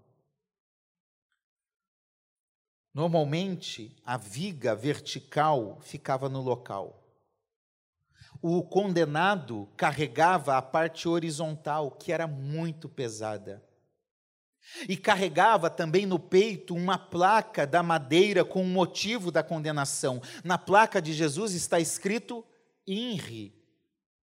Normalmente, 2.93 3.95
a 4.05 4.17
viga 4.17 4.75
vertical 4.75 5.79
ficava 5.81 6.29
no 6.29 6.41
local. 6.41 7.03
O 8.39 8.61
condenado 8.61 9.67
carregava 9.75 10.57
a 10.57 10.61
parte 10.61 11.09
horizontal, 11.09 11.89
que 11.89 12.11
era 12.11 12.27
muito 12.27 12.87
pesada. 12.87 13.63
E 14.87 14.97
carregava 14.97 15.69
também 15.69 16.05
no 16.05 16.17
peito 16.17 16.73
uma 16.75 16.97
placa 16.97 17.67
da 17.67 17.83
madeira 17.83 18.43
com 18.45 18.63
o 18.63 18.67
motivo 18.67 19.31
da 19.31 19.43
condenação. 19.43 20.21
Na 20.43 20.57
placa 20.57 21.01
de 21.01 21.13
Jesus 21.13 21.53
está 21.53 21.79
escrito 21.79 22.45
INRI, 22.87 23.53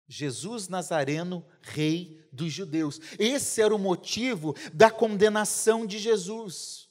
Jesus 0.09 0.68
Nazareno, 0.68 1.45
Rei 1.62 2.25
dos 2.33 2.52
Judeus. 2.52 3.00
Esse 3.18 3.62
era 3.62 3.75
o 3.75 3.78
motivo 3.78 4.54
da 4.73 4.90
condenação 4.90 5.87
de 5.87 5.99
Jesus. 5.99 6.85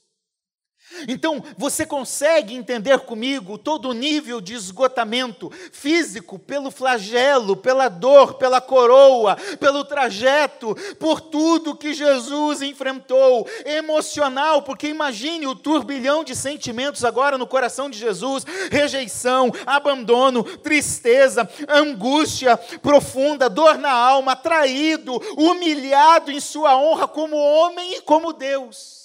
Então, 1.08 1.42
você 1.58 1.84
consegue 1.84 2.54
entender 2.54 3.00
comigo 3.00 3.58
todo 3.58 3.88
o 3.88 3.92
nível 3.92 4.40
de 4.40 4.54
esgotamento 4.54 5.50
físico 5.72 6.38
pelo 6.38 6.70
flagelo, 6.70 7.56
pela 7.56 7.88
dor, 7.88 8.34
pela 8.34 8.60
coroa, 8.60 9.36
pelo 9.58 9.84
trajeto, 9.84 10.76
por 10.98 11.20
tudo 11.20 11.76
que 11.76 11.92
Jesus 11.92 12.62
enfrentou, 12.62 13.48
emocional, 13.64 14.62
porque 14.62 14.86
imagine 14.86 15.46
o 15.46 15.56
turbilhão 15.56 16.22
de 16.22 16.36
sentimentos 16.36 17.04
agora 17.04 17.36
no 17.36 17.46
coração 17.46 17.90
de 17.90 17.98
Jesus: 17.98 18.44
rejeição, 18.70 19.52
abandono, 19.66 20.44
tristeza, 20.44 21.48
angústia 21.68 22.56
profunda, 22.80 23.50
dor 23.50 23.76
na 23.76 23.92
alma, 23.92 24.36
traído, 24.36 25.20
humilhado 25.36 26.30
em 26.30 26.40
sua 26.40 26.76
honra 26.76 27.08
como 27.08 27.36
homem 27.36 27.94
e 27.94 28.00
como 28.00 28.32
Deus. 28.32 28.95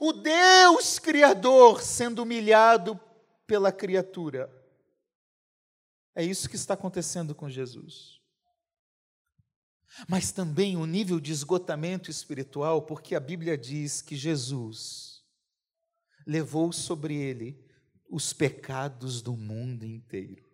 O 0.00 0.12
Deus 0.12 0.98
Criador 0.98 1.82
sendo 1.82 2.22
humilhado 2.22 2.98
pela 3.46 3.72
criatura. 3.72 4.50
É 6.14 6.24
isso 6.24 6.48
que 6.48 6.56
está 6.56 6.74
acontecendo 6.74 7.34
com 7.34 7.48
Jesus. 7.48 8.20
Mas 10.08 10.30
também 10.32 10.76
o 10.76 10.86
nível 10.86 11.18
de 11.18 11.32
esgotamento 11.32 12.10
espiritual, 12.10 12.82
porque 12.82 13.14
a 13.14 13.20
Bíblia 13.20 13.56
diz 13.58 14.00
que 14.00 14.16
Jesus 14.16 15.24
levou 16.26 16.72
sobre 16.72 17.16
ele 17.16 17.64
os 18.08 18.32
pecados 18.32 19.22
do 19.22 19.36
mundo 19.36 19.84
inteiro. 19.84 20.48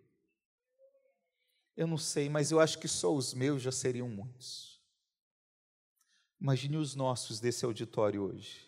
Eu 1.75 1.85
não 1.85 1.97
sei, 1.97 2.29
mas 2.29 2.49
eu 2.49 2.59
acho 2.59 2.79
que 2.79 2.87
só 2.87 3.13
os 3.13 3.33
meus 3.33 3.61
já 3.61 3.71
seriam 3.71 4.09
muitos. 4.09 4.81
Imagine 6.39 6.77
os 6.77 6.95
nossos 6.95 7.39
desse 7.39 7.65
auditório 7.65 8.23
hoje. 8.23 8.67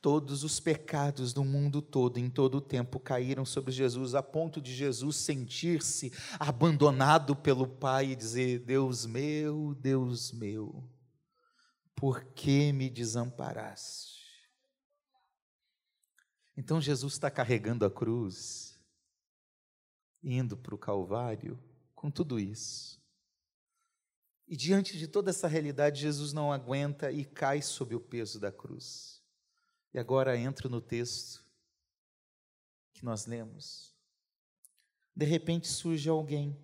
Todos 0.00 0.42
os 0.42 0.58
pecados 0.58 1.32
do 1.32 1.44
mundo 1.44 1.80
todo, 1.80 2.18
em 2.18 2.28
todo 2.28 2.56
o 2.56 2.60
tempo, 2.60 2.98
caíram 2.98 3.44
sobre 3.44 3.72
Jesus, 3.72 4.14
a 4.14 4.22
ponto 4.22 4.60
de 4.60 4.74
Jesus 4.74 5.16
sentir-se 5.16 6.12
abandonado 6.38 7.36
pelo 7.36 7.66
Pai 7.66 8.10
e 8.10 8.16
dizer: 8.16 8.60
Deus 8.60 9.06
meu, 9.06 9.74
Deus 9.74 10.32
meu, 10.32 10.88
por 11.94 12.24
que 12.34 12.72
me 12.72 12.90
desamparaste? 12.90 14.20
Então 16.56 16.80
Jesus 16.80 17.14
está 17.14 17.30
carregando 17.30 17.84
a 17.84 17.90
cruz, 17.90 18.78
indo 20.22 20.56
para 20.56 20.74
o 20.74 20.78
Calvário, 20.78 21.62
com 21.94 22.10
tudo 22.10 22.40
isso. 22.40 23.00
E 24.48 24.56
diante 24.56 24.98
de 24.98 25.06
toda 25.06 25.30
essa 25.30 25.46
realidade, 25.46 26.00
Jesus 26.00 26.32
não 26.32 26.52
aguenta 26.52 27.12
e 27.12 27.24
cai 27.24 27.62
sob 27.62 27.94
o 27.94 28.00
peso 28.00 28.40
da 28.40 28.50
cruz. 28.50 29.19
E 29.92 29.98
agora 29.98 30.38
entro 30.38 30.68
no 30.68 30.80
texto 30.80 31.44
que 32.92 33.04
nós 33.04 33.26
lemos. 33.26 33.94
De 35.14 35.24
repente 35.24 35.68
surge 35.68 36.08
alguém, 36.08 36.56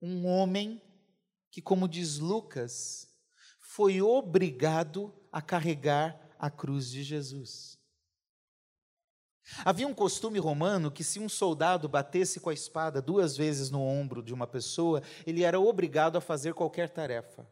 um 0.00 0.26
homem 0.26 0.82
que, 1.50 1.60
como 1.60 1.88
diz 1.88 2.18
Lucas, 2.18 3.08
foi 3.60 4.00
obrigado 4.00 5.14
a 5.30 5.42
carregar 5.42 6.34
a 6.38 6.50
cruz 6.50 6.90
de 6.90 7.02
Jesus. 7.02 7.78
Havia 9.64 9.86
um 9.86 9.94
costume 9.94 10.38
romano 10.38 10.90
que, 10.90 11.04
se 11.04 11.20
um 11.20 11.28
soldado 11.28 11.88
batesse 11.88 12.40
com 12.40 12.50
a 12.50 12.54
espada 12.54 13.00
duas 13.00 13.36
vezes 13.36 13.70
no 13.70 13.80
ombro 13.80 14.22
de 14.22 14.34
uma 14.34 14.46
pessoa, 14.46 15.02
ele 15.24 15.44
era 15.44 15.60
obrigado 15.60 16.16
a 16.16 16.20
fazer 16.20 16.52
qualquer 16.52 16.90
tarefa. 16.90 17.48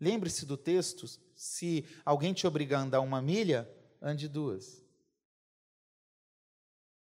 Lembre-se 0.00 0.44
do 0.44 0.56
texto: 0.56 1.06
se 1.34 1.86
alguém 2.04 2.32
te 2.32 2.46
obrigar 2.46 2.80
a 2.80 2.82
andar 2.84 3.00
uma 3.00 3.22
milha, 3.22 3.68
ande 4.00 4.28
duas. 4.28 4.84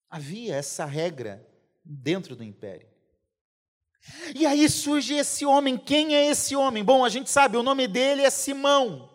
Havia 0.09 0.55
essa 0.55 0.85
regra 0.85 1.47
dentro 1.83 2.35
do 2.35 2.43
império. 2.43 2.88
E 4.35 4.45
aí 4.45 4.69
surge 4.69 5.15
esse 5.15 5.45
homem. 5.45 5.77
Quem 5.77 6.15
é 6.15 6.27
esse 6.27 6.55
homem? 6.55 6.83
Bom, 6.83 7.03
a 7.03 7.09
gente 7.09 7.29
sabe, 7.29 7.57
o 7.57 7.63
nome 7.63 7.88
dele 7.88 8.21
é 8.21 8.29
Simão. 8.29 9.09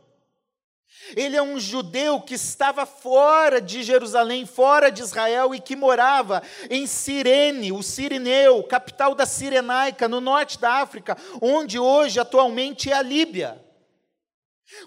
Ele 1.15 1.37
é 1.37 1.43
um 1.43 1.61
judeu 1.61 2.21
que 2.21 2.35
estava 2.35 2.85
fora 2.85 3.61
de 3.61 3.83
Jerusalém, 3.83 4.45
fora 4.45 4.91
de 4.91 5.03
Israel 5.03 5.55
e 5.55 5.61
que 5.61 5.77
morava 5.77 6.43
em 6.69 6.87
Cirene, 6.87 7.71
o 7.71 7.83
Sirineu, 7.83 8.63
capital 8.65 9.15
da 9.15 9.25
Cirenaica, 9.25 10.09
no 10.09 10.21
norte 10.21 10.59
da 10.59 10.81
África, 10.81 11.17
onde 11.41 11.79
hoje 11.79 12.19
atualmente 12.19 12.91
é 12.91 12.95
a 12.95 13.03
Líbia. 13.03 13.68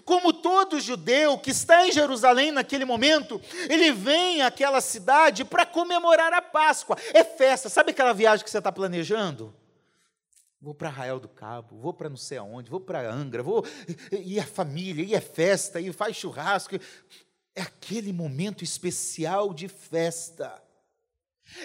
Como 0.04 0.32
todo 0.32 0.80
judeu 0.80 1.36
que 1.38 1.50
está 1.50 1.86
em 1.86 1.92
Jerusalém 1.92 2.52
naquele 2.52 2.84
momento, 2.84 3.40
ele 3.68 3.90
vem 3.90 4.40
àquela 4.40 4.80
cidade 4.80 5.44
para 5.44 5.66
comemorar 5.66 6.32
a 6.32 6.40
Páscoa. 6.40 6.96
É 7.12 7.24
festa. 7.24 7.68
Sabe 7.68 7.90
aquela 7.90 8.12
viagem 8.12 8.44
que 8.44 8.50
você 8.50 8.58
está 8.58 8.70
planejando? 8.70 9.54
Vou 10.60 10.72
para 10.72 10.88
Arraial 10.88 11.18
do 11.18 11.28
Cabo, 11.28 11.80
vou 11.80 11.92
para 11.92 12.08
não 12.08 12.16
sei 12.16 12.38
aonde, 12.38 12.70
vou 12.70 12.78
para 12.78 13.10
Angra, 13.10 13.42
vou. 13.42 13.66
E 14.12 14.38
a 14.38 14.46
família, 14.46 15.04
e 15.04 15.14
é 15.14 15.20
festa, 15.20 15.80
e 15.80 15.92
faz 15.92 16.16
churrasco. 16.16 16.76
É 17.54 17.62
aquele 17.62 18.12
momento 18.12 18.62
especial 18.62 19.52
de 19.52 19.66
festa. 19.66 20.62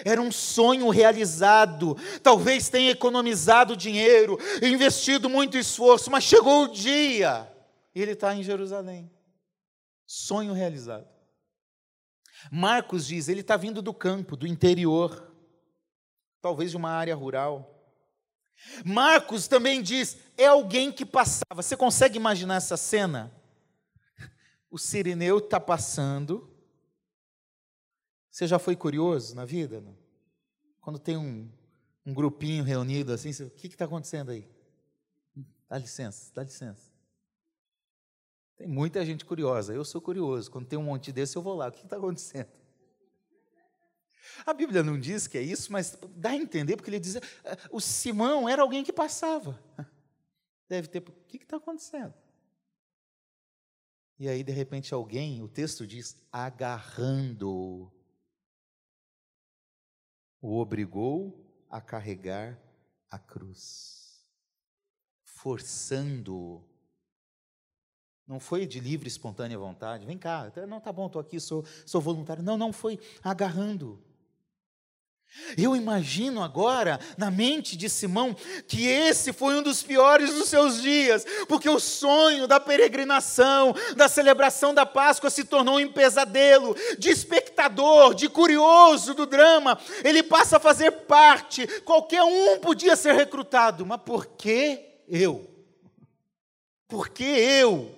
Era 0.04 0.20
um 0.20 0.32
sonho 0.32 0.88
realizado. 0.88 1.96
Talvez 2.20 2.68
tenha 2.68 2.90
economizado 2.90 3.76
dinheiro, 3.76 4.36
investido 4.60 5.30
muito 5.30 5.56
esforço, 5.56 6.10
mas 6.10 6.24
chegou 6.24 6.64
o 6.64 6.72
dia 6.72 7.48
e 7.94 8.02
ele 8.02 8.12
está 8.12 8.34
em 8.34 8.42
Jerusalém. 8.42 9.10
Sonho 10.06 10.52
realizado. 10.52 11.08
Marcos 12.50 13.06
diz, 13.06 13.28
ele 13.28 13.40
está 13.40 13.56
vindo 13.56 13.82
do 13.82 13.92
campo, 13.92 14.36
do 14.36 14.46
interior, 14.46 15.34
talvez 16.40 16.70
de 16.70 16.76
uma 16.76 16.90
área 16.90 17.14
rural. 17.14 17.74
Marcos 18.84 19.48
também 19.48 19.82
diz, 19.82 20.16
é 20.36 20.46
alguém 20.46 20.92
que 20.92 21.04
passava. 21.04 21.62
Você 21.62 21.76
consegue 21.76 22.16
imaginar 22.16 22.56
essa 22.56 22.76
cena? 22.76 23.32
O 24.70 24.78
sirineu 24.78 25.38
está 25.38 25.58
passando. 25.58 26.54
Você 28.30 28.46
já 28.46 28.58
foi 28.58 28.76
curioso 28.76 29.34
na 29.34 29.44
vida? 29.44 29.80
Não? 29.80 29.96
Quando 30.80 30.98
tem 30.98 31.16
um, 31.16 31.50
um 32.04 32.14
grupinho 32.14 32.64
reunido 32.64 33.12
assim, 33.12 33.32
você, 33.32 33.44
o 33.44 33.50
que 33.50 33.66
está 33.66 33.84
acontecendo 33.84 34.30
aí? 34.30 34.48
Dá 35.68 35.76
licença, 35.76 36.32
dá 36.34 36.42
licença. 36.42 36.87
Tem 38.58 38.66
muita 38.66 39.06
gente 39.06 39.24
curiosa. 39.24 39.72
Eu 39.72 39.84
sou 39.84 40.00
curioso. 40.00 40.50
Quando 40.50 40.66
tem 40.66 40.76
um 40.76 40.82
monte 40.82 41.12
desse, 41.12 41.36
eu 41.36 41.42
vou 41.42 41.54
lá. 41.54 41.68
O 41.68 41.72
que 41.72 41.84
está 41.84 41.96
acontecendo? 41.96 42.50
A 44.44 44.52
Bíblia 44.52 44.82
não 44.82 44.98
diz 44.98 45.28
que 45.28 45.38
é 45.38 45.42
isso, 45.42 45.72
mas 45.72 45.96
dá 46.16 46.30
a 46.30 46.36
entender, 46.36 46.76
porque 46.76 46.90
ele 46.90 46.98
diz: 46.98 47.16
ah, 47.16 47.20
o 47.70 47.80
Simão 47.80 48.48
era 48.48 48.60
alguém 48.60 48.82
que 48.82 48.92
passava. 48.92 49.62
Deve 50.68 50.88
ter. 50.88 50.98
O 50.98 51.12
que 51.28 51.36
está 51.36 51.56
acontecendo? 51.56 52.12
E 54.18 54.28
aí, 54.28 54.42
de 54.42 54.50
repente, 54.50 54.92
alguém, 54.92 55.40
o 55.40 55.48
texto 55.48 55.86
diz, 55.86 56.16
agarrando, 56.32 57.92
o 60.40 60.58
obrigou 60.58 61.48
a 61.70 61.80
carregar 61.80 62.60
a 63.08 63.20
cruz, 63.20 64.26
forçando-o 65.22 66.68
não 68.28 68.38
foi 68.38 68.66
de 68.66 68.78
livre, 68.78 69.08
espontânea 69.08 69.58
vontade. 69.58 70.04
Vem 70.04 70.18
cá, 70.18 70.52
não 70.68 70.78
tá 70.78 70.92
bom, 70.92 71.06
estou 71.06 71.20
aqui, 71.20 71.40
sou, 71.40 71.64
sou 71.86 71.98
voluntário. 71.98 72.42
Não, 72.42 72.58
não 72.58 72.74
foi 72.74 73.00
agarrando. 73.24 73.98
Eu 75.56 75.76
imagino 75.76 76.42
agora, 76.42 76.98
na 77.16 77.30
mente 77.30 77.76
de 77.76 77.88
Simão, 77.88 78.34
que 78.66 78.86
esse 78.86 79.32
foi 79.32 79.54
um 79.56 79.62
dos 79.62 79.82
piores 79.82 80.32
dos 80.32 80.48
seus 80.48 80.80
dias, 80.80 81.24
porque 81.46 81.68
o 81.68 81.78
sonho 81.78 82.46
da 82.46 82.58
peregrinação, 82.58 83.74
da 83.94 84.08
celebração 84.08 84.72
da 84.72 84.86
Páscoa 84.86 85.28
se 85.28 85.44
tornou 85.44 85.78
um 85.78 85.92
pesadelo, 85.92 86.74
de 86.98 87.10
espectador, 87.10 88.14
de 88.14 88.28
curioso 88.28 89.14
do 89.14 89.26
drama, 89.26 89.78
ele 90.02 90.22
passa 90.22 90.56
a 90.56 90.60
fazer 90.60 90.90
parte, 90.90 91.66
qualquer 91.82 92.22
um 92.22 92.58
podia 92.58 92.96
ser 92.96 93.14
recrutado, 93.14 93.84
mas 93.84 94.00
por 94.00 94.26
que 94.26 94.80
eu? 95.06 95.46
Por 96.86 97.10
que 97.10 97.24
eu? 97.24 97.97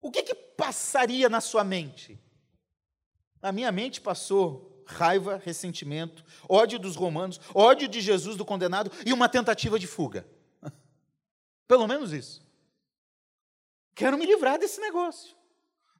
O 0.00 0.10
que, 0.10 0.22
que 0.22 0.34
passaria 0.34 1.28
na 1.28 1.40
sua 1.40 1.64
mente? 1.64 2.18
Na 3.40 3.52
minha 3.52 3.70
mente 3.70 4.00
passou 4.00 4.82
raiva, 4.86 5.40
ressentimento, 5.44 6.24
ódio 6.48 6.78
dos 6.78 6.96
romanos, 6.96 7.40
ódio 7.54 7.86
de 7.86 8.00
Jesus 8.00 8.36
do 8.36 8.44
condenado 8.44 8.90
e 9.04 9.12
uma 9.12 9.28
tentativa 9.28 9.78
de 9.78 9.86
fuga. 9.86 10.26
Pelo 11.68 11.86
menos 11.86 12.12
isso. 12.12 12.46
Quero 13.94 14.16
me 14.16 14.24
livrar 14.24 14.58
desse 14.58 14.80
negócio, 14.80 15.36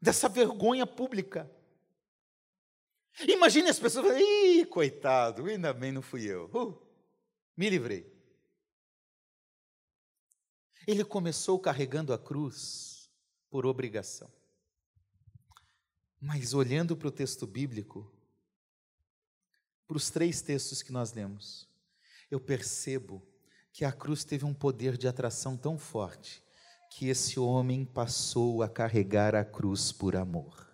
dessa 0.00 0.28
vergonha 0.28 0.87
pública. 0.87 1.50
Imagine 3.26 3.68
as 3.68 3.78
pessoas 3.78 4.06
falando, 4.06 4.22
ih, 4.22 4.64
coitado, 4.64 5.46
ainda 5.46 5.72
bem 5.72 5.90
não 5.90 6.00
fui 6.00 6.24
eu. 6.24 6.48
Uh, 6.54 6.80
me 7.56 7.68
livrei. 7.68 8.06
Ele 10.87 11.04
começou 11.04 11.58
carregando 11.58 12.14
a 12.14 12.18
cruz 12.18 12.97
por 13.50 13.66
obrigação. 13.66 14.30
Mas 16.20 16.52
olhando 16.54 16.96
para 16.96 17.08
o 17.08 17.12
texto 17.12 17.46
bíblico, 17.46 18.12
para 19.87 19.96
os 19.96 20.11
três 20.11 20.42
textos 20.42 20.82
que 20.82 20.92
nós 20.92 21.12
lemos, 21.12 21.68
eu 22.30 22.40
percebo 22.40 23.22
que 23.72 23.84
a 23.84 23.92
cruz 23.92 24.24
teve 24.24 24.44
um 24.44 24.52
poder 24.52 24.96
de 24.96 25.06
atração 25.06 25.56
tão 25.56 25.78
forte 25.78 26.42
que 26.90 27.08
esse 27.08 27.38
homem 27.38 27.84
passou 27.84 28.62
a 28.62 28.68
carregar 28.68 29.34
a 29.34 29.44
cruz 29.44 29.92
por 29.92 30.16
amor. 30.16 30.68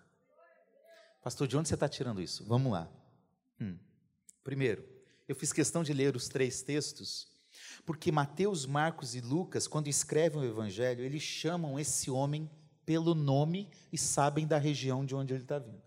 Pastor, 1.21 1.47
de 1.47 1.57
onde 1.57 1.67
você 1.67 1.73
está 1.75 1.87
tirando 1.87 2.21
isso? 2.21 2.43
Vamos 2.45 2.71
lá. 2.71 2.89
Hum. 3.59 3.77
Primeiro, 4.43 4.87
eu 5.27 5.35
fiz 5.35 5.51
questão 5.51 5.83
de 5.83 5.93
ler 5.93 6.15
os 6.15 6.27
três 6.27 6.61
textos, 6.61 7.27
porque 7.85 8.11
Mateus, 8.11 8.65
Marcos 8.65 9.15
e 9.15 9.21
Lucas, 9.21 9.67
quando 9.67 9.87
escrevem 9.87 10.41
o 10.41 10.45
Evangelho, 10.45 11.03
eles 11.03 11.23
chamam 11.23 11.79
esse 11.79 12.09
homem 12.11 12.49
pelo 12.85 13.15
nome 13.15 13.69
e 13.91 13.97
sabem 13.97 14.45
da 14.45 14.57
região 14.57 15.05
de 15.05 15.15
onde 15.15 15.33
ele 15.33 15.43
está 15.43 15.59
vindo. 15.59 15.81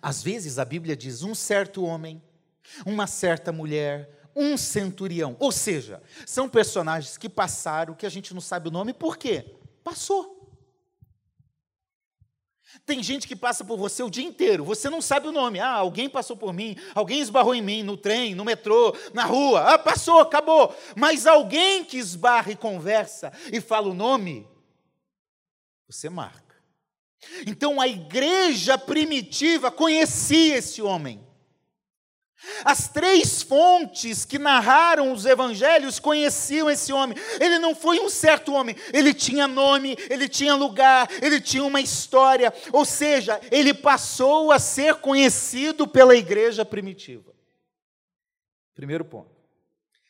Às 0.00 0.22
vezes 0.22 0.58
a 0.58 0.64
Bíblia 0.64 0.96
diz 0.96 1.22
um 1.22 1.34
certo 1.34 1.84
homem, 1.84 2.22
uma 2.86 3.06
certa 3.06 3.50
mulher, 3.50 4.30
um 4.36 4.56
centurião. 4.56 5.36
Ou 5.38 5.50
seja, 5.50 6.02
são 6.26 6.48
personagens 6.48 7.16
que 7.16 7.28
passaram, 7.28 7.94
que 7.94 8.06
a 8.06 8.10
gente 8.10 8.32
não 8.32 8.40
sabe 8.40 8.68
o 8.68 8.70
nome, 8.70 8.92
por 8.92 9.16
quê? 9.16 9.56
Passou. 9.82 10.38
Tem 12.86 13.02
gente 13.02 13.26
que 13.26 13.34
passa 13.34 13.64
por 13.64 13.76
você 13.76 14.02
o 14.02 14.10
dia 14.10 14.24
inteiro, 14.24 14.64
você 14.64 14.88
não 14.88 15.02
sabe 15.02 15.26
o 15.26 15.32
nome. 15.32 15.58
Ah, 15.58 15.74
alguém 15.74 16.08
passou 16.08 16.36
por 16.36 16.52
mim, 16.52 16.76
alguém 16.94 17.20
esbarrou 17.20 17.54
em 17.54 17.62
mim 17.62 17.82
no 17.82 17.96
trem, 17.96 18.34
no 18.34 18.44
metrô, 18.44 18.94
na 19.12 19.24
rua. 19.24 19.74
Ah, 19.74 19.78
passou, 19.78 20.20
acabou. 20.20 20.74
Mas 20.96 21.26
alguém 21.26 21.84
que 21.84 21.98
esbarra 21.98 22.52
e 22.52 22.56
conversa 22.56 23.32
e 23.52 23.60
fala 23.60 23.88
o 23.88 23.94
nome, 23.94 24.46
você 25.90 26.08
marca. 26.08 26.56
Então 27.46 27.80
a 27.80 27.88
igreja 27.88 28.78
primitiva 28.78 29.70
conhecia 29.70 30.56
esse 30.56 30.80
homem. 30.80 31.26
As 32.64 32.88
três 32.88 33.42
fontes 33.42 34.24
que 34.24 34.38
narraram 34.38 35.12
os 35.12 35.26
evangelhos 35.26 35.98
conheciam 35.98 36.70
esse 36.70 36.90
homem. 36.90 37.18
Ele 37.38 37.58
não 37.58 37.74
foi 37.74 38.00
um 38.00 38.08
certo 38.08 38.54
homem, 38.54 38.74
ele 38.94 39.12
tinha 39.12 39.46
nome, 39.46 39.94
ele 40.08 40.26
tinha 40.26 40.54
lugar, 40.54 41.06
ele 41.20 41.38
tinha 41.38 41.64
uma 41.64 41.82
história. 41.82 42.52
Ou 42.72 42.86
seja, 42.86 43.38
ele 43.50 43.74
passou 43.74 44.50
a 44.50 44.58
ser 44.58 44.94
conhecido 44.96 45.86
pela 45.86 46.16
igreja 46.16 46.64
primitiva. 46.64 47.34
Primeiro 48.74 49.04
ponto. 49.04 49.38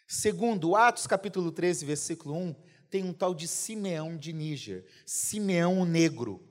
Segundo, 0.07 0.77
Atos 0.77 1.09
capítulo 1.09 1.51
13, 1.51 1.85
versículo 1.85 2.37
1, 2.37 2.55
tem 2.91 3.05
um 3.05 3.13
tal 3.13 3.35
de 3.35 3.47
Simeão 3.47 4.17
de 4.17 4.33
Níger, 4.33 4.85
Simeão 5.07 5.81
o 5.81 5.85
Negro 5.87 6.51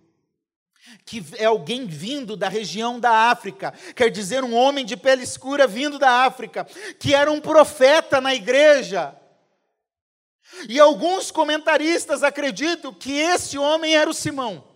que 1.06 1.24
é 1.38 1.46
alguém 1.46 1.86
vindo 1.86 2.36
da 2.36 2.48
região 2.48 3.00
da 3.00 3.12
África, 3.30 3.74
quer 3.96 4.10
dizer, 4.10 4.44
um 4.44 4.56
homem 4.56 4.86
de 4.86 4.98
pele 4.98 5.24
escura 5.24 5.68
vindo 5.68 6.00
da 6.00 6.26
África, 6.26 6.66
que 6.98 7.14
era 7.14 7.32
um 7.32 7.40
profeta 7.40 8.20
na 8.20 8.34
igreja. 8.34 9.16
E 10.68 10.80
alguns 10.80 11.30
comentaristas 11.30 12.24
acreditam 12.24 12.94
que 12.94 13.12
esse 13.12 13.58
homem 13.58 13.96
era 13.96 14.10
o 14.10 14.14
Simão. 14.14 14.68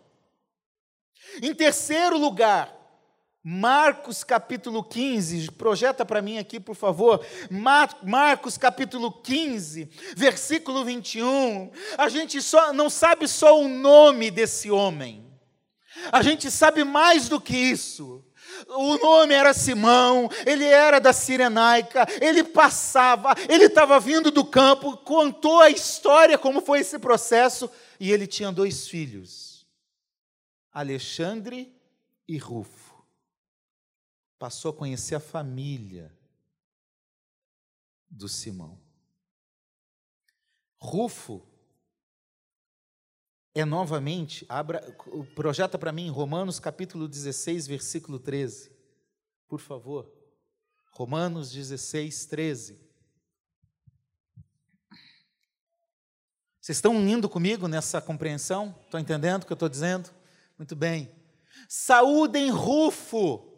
Em 1.41 1.53
terceiro 1.53 2.17
lugar, 2.17 2.72
Marcos 3.45 4.23
capítulo 4.23 4.81
15, 4.81 5.51
projeta 5.51 6.05
para 6.05 6.21
mim 6.21 6.37
aqui, 6.37 6.61
por 6.61 6.75
favor. 6.75 7.25
Mar 7.51 7.99
Marcos 8.01 8.57
capítulo 8.57 9.11
15, 9.11 9.89
versículo 10.15 10.85
21. 10.85 11.69
A 11.97 12.07
gente 12.07 12.41
só 12.41 12.71
não 12.71 12.89
sabe 12.89 13.27
só 13.27 13.59
o 13.59 13.67
nome 13.67 14.31
desse 14.31 14.71
homem. 14.71 15.29
A 16.09 16.21
gente 16.21 16.49
sabe 16.49 16.85
mais 16.85 17.27
do 17.27 17.39
que 17.41 17.57
isso. 17.57 18.23
O 18.69 18.97
nome 18.97 19.33
era 19.33 19.53
Simão, 19.53 20.29
ele 20.45 20.65
era 20.65 20.99
da 20.99 21.11
Sirenaica, 21.11 22.07
ele 22.21 22.45
passava, 22.45 23.35
ele 23.49 23.65
estava 23.65 23.99
vindo 23.99 24.31
do 24.31 24.45
campo, 24.45 24.95
contou 24.97 25.59
a 25.59 25.69
história, 25.69 26.37
como 26.37 26.61
foi 26.61 26.79
esse 26.79 26.97
processo, 26.97 27.69
e 27.99 28.11
ele 28.11 28.27
tinha 28.27 28.51
dois 28.51 28.87
filhos, 28.87 29.65
Alexandre 30.71 31.73
e 32.27 32.37
Rufo. 32.37 32.82
Passou 34.43 34.71
a 34.71 34.73
conhecer 34.73 35.15
a 35.15 35.21
família 35.21 36.13
do 38.09 38.27
Simão. 38.27 38.77
Rufo 40.77 41.47
é 43.55 43.63
novamente, 43.63 44.45
abra, 44.49 44.81
projeta 45.33 45.79
para 45.79 45.93
mim 45.93 46.09
Romanos 46.09 46.59
capítulo 46.59 47.07
16, 47.07 47.67
versículo 47.67 48.19
13. 48.19 48.69
Por 49.47 49.61
favor. 49.61 50.13
Romanos 50.91 51.49
16, 51.49 52.25
13. 52.25 52.73
Vocês 56.59 56.79
estão 56.79 56.95
indo 57.07 57.29
comigo 57.29 57.69
nessa 57.69 58.01
compreensão? 58.01 58.77
Estão 58.83 58.99
entendendo 58.99 59.43
o 59.43 59.45
que 59.45 59.53
eu 59.53 59.55
estou 59.55 59.69
dizendo? 59.69 60.09
Muito 60.57 60.75
bem. 60.75 61.09
Saúdem 61.69 62.51
Rufo, 62.51 63.52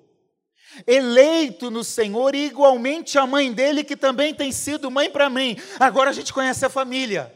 eleito 0.86 1.70
no 1.72 1.84
Senhor, 1.84 2.36
e 2.36 2.46
igualmente 2.46 3.18
a 3.18 3.26
mãe 3.26 3.52
dele, 3.52 3.84
que 3.84 3.96
também 3.96 4.34
tem 4.34 4.52
sido 4.52 4.92
mãe 4.92 5.10
para 5.10 5.30
mim. 5.30 5.58
Agora 5.80 6.10
a 6.10 6.14
gente 6.14 6.34
conhece 6.34 6.66
a 6.66 6.70
família. 6.70 7.34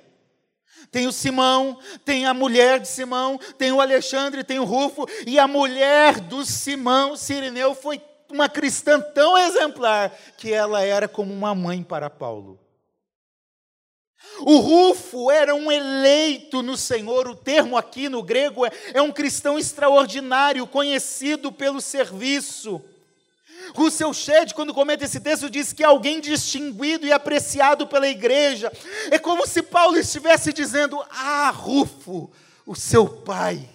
Tem 0.92 1.06
o 1.06 1.12
Simão, 1.12 1.78
tem 2.04 2.26
a 2.26 2.34
mulher 2.34 2.80
de 2.80 2.88
Simão, 2.88 3.40
tem 3.58 3.72
o 3.72 3.80
Alexandre, 3.80 4.44
tem 4.44 4.60
o 4.60 4.64
Rufo, 4.64 5.06
e 5.28 5.38
a 5.38 5.48
mulher 5.48 6.20
do 6.20 6.44
Simão, 6.44 7.16
Sirineu, 7.16 7.76
foi 7.76 8.02
uma 8.32 8.50
cristã 8.50 9.00
tão 9.00 9.38
exemplar 9.38 10.12
que 10.38 10.52
ela 10.52 10.82
era 10.82 11.08
como 11.08 11.34
uma 11.34 11.54
mãe 11.54 11.84
para 11.84 12.10
Paulo. 12.10 12.60
O 14.42 14.58
Rufo 14.58 15.32
era 15.32 15.56
um 15.56 15.72
eleito 15.72 16.62
no 16.62 16.76
Senhor, 16.76 17.28
o 17.28 17.36
termo 17.36 17.78
aqui 17.78 18.10
no 18.10 18.22
grego 18.22 18.66
é, 18.66 18.72
é 18.94 19.02
um 19.02 19.12
cristão 19.12 19.58
extraordinário, 19.58 20.68
conhecido 20.68 21.52
pelo 21.52 21.82
serviço. 21.82 22.82
Russell 23.76 24.14
Shedd, 24.14 24.54
quando 24.54 24.74
comenta 24.74 25.06
esse 25.06 25.20
texto, 25.20 25.50
diz 25.50 25.74
que 25.74 25.84
é 25.84 25.86
alguém 25.86 26.20
distinguido 26.20 27.06
e 27.06 27.12
apreciado 27.12 27.88
pela 27.88 28.08
igreja. 28.08 28.72
É 29.12 29.20
como 29.20 29.48
se 29.48 29.62
Paulo 29.62 29.98
estivesse 29.98 30.52
dizendo: 30.54 31.02
Ah, 31.10 31.50
Rufo, 31.50 32.32
o 32.66 32.76
seu 32.76 33.08
pai, 33.08 33.70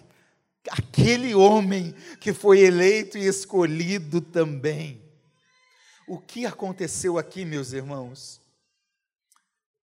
aquele 0.71 1.35
homem 1.35 1.95
que 2.21 2.33
foi 2.33 2.61
eleito 2.61 3.19
e 3.19 3.27
escolhido 3.27 4.21
também. 4.21 5.03
O 6.07 6.19
que 6.19 6.45
aconteceu 6.45 7.19
aqui, 7.19 7.45
meus 7.45 7.73
irmãos? 7.73 8.41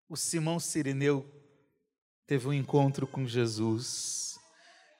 O 0.07 0.15
Simão 0.15 0.59
Sirineu 0.59 1.25
teve 2.27 2.47
um 2.47 2.53
encontro 2.53 3.07
com 3.07 3.27
Jesus. 3.27 4.37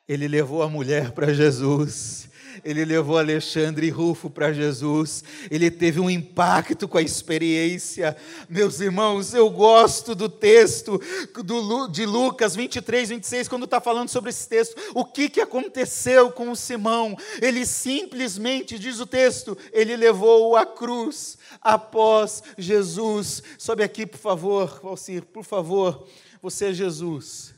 Ele 0.07 0.27
levou 0.27 0.63
a 0.63 0.69
mulher 0.69 1.11
para 1.11 1.33
Jesus 1.33 2.29
ele 2.63 2.85
levou 2.85 3.17
Alexandre 3.17 3.87
e 3.87 3.89
Rufo 3.89 4.29
para 4.29 4.53
Jesus, 4.53 5.23
ele 5.49 5.71
teve 5.71 5.99
um 5.99 6.09
impacto 6.09 6.87
com 6.87 6.97
a 6.97 7.01
experiência. 7.01 8.15
Meus 8.49 8.79
irmãos, 8.79 9.33
eu 9.33 9.49
gosto 9.49 10.13
do 10.13 10.27
texto 10.27 10.99
do, 11.43 11.87
de 11.87 12.05
Lucas 12.05 12.55
23, 12.55 13.09
26, 13.09 13.47
quando 13.47 13.65
está 13.65 13.79
falando 13.79 14.09
sobre 14.09 14.29
esse 14.29 14.47
texto. 14.47 14.75
O 14.93 15.05
que, 15.05 15.29
que 15.29 15.41
aconteceu 15.41 16.31
com 16.31 16.49
o 16.51 16.55
Simão? 16.55 17.17
Ele 17.41 17.65
simplesmente, 17.65 18.77
diz 18.77 18.99
o 18.99 19.05
texto, 19.05 19.57
ele 19.71 19.95
levou 19.95 20.55
a 20.55 20.65
cruz 20.65 21.37
após 21.61 22.43
Jesus. 22.57 23.41
Sobe 23.57 23.83
aqui, 23.83 24.05
por 24.05 24.19
favor, 24.19 24.79
Valcir, 24.83 25.23
por 25.25 25.43
favor, 25.43 26.07
você 26.41 26.65
é 26.65 26.73
Jesus. 26.73 27.53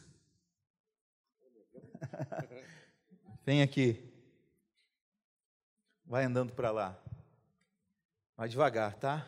Vem 3.45 3.61
aqui. 3.61 4.14
Vai 6.05 6.25
andando 6.25 6.53
para 6.53 6.71
lá. 6.71 6.99
Vai 8.37 8.47
devagar, 8.47 8.95
tá? 8.95 9.27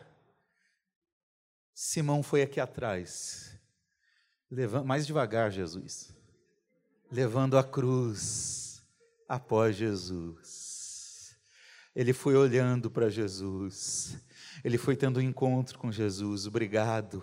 Simão 1.74 2.22
foi 2.22 2.42
aqui 2.42 2.60
atrás. 2.60 3.58
Levando, 4.50 4.84
mais 4.84 5.06
devagar, 5.06 5.50
Jesus. 5.50 6.14
Levando 7.10 7.58
a 7.58 7.64
cruz 7.64 8.82
após 9.28 9.76
Jesus. 9.76 11.36
Ele 11.94 12.12
foi 12.12 12.36
olhando 12.36 12.90
para 12.90 13.10
Jesus. 13.10 14.16
Ele 14.64 14.76
foi 14.76 14.96
tendo 14.96 15.18
um 15.18 15.22
encontro 15.22 15.78
com 15.78 15.92
Jesus, 15.92 16.46
obrigado. 16.46 17.22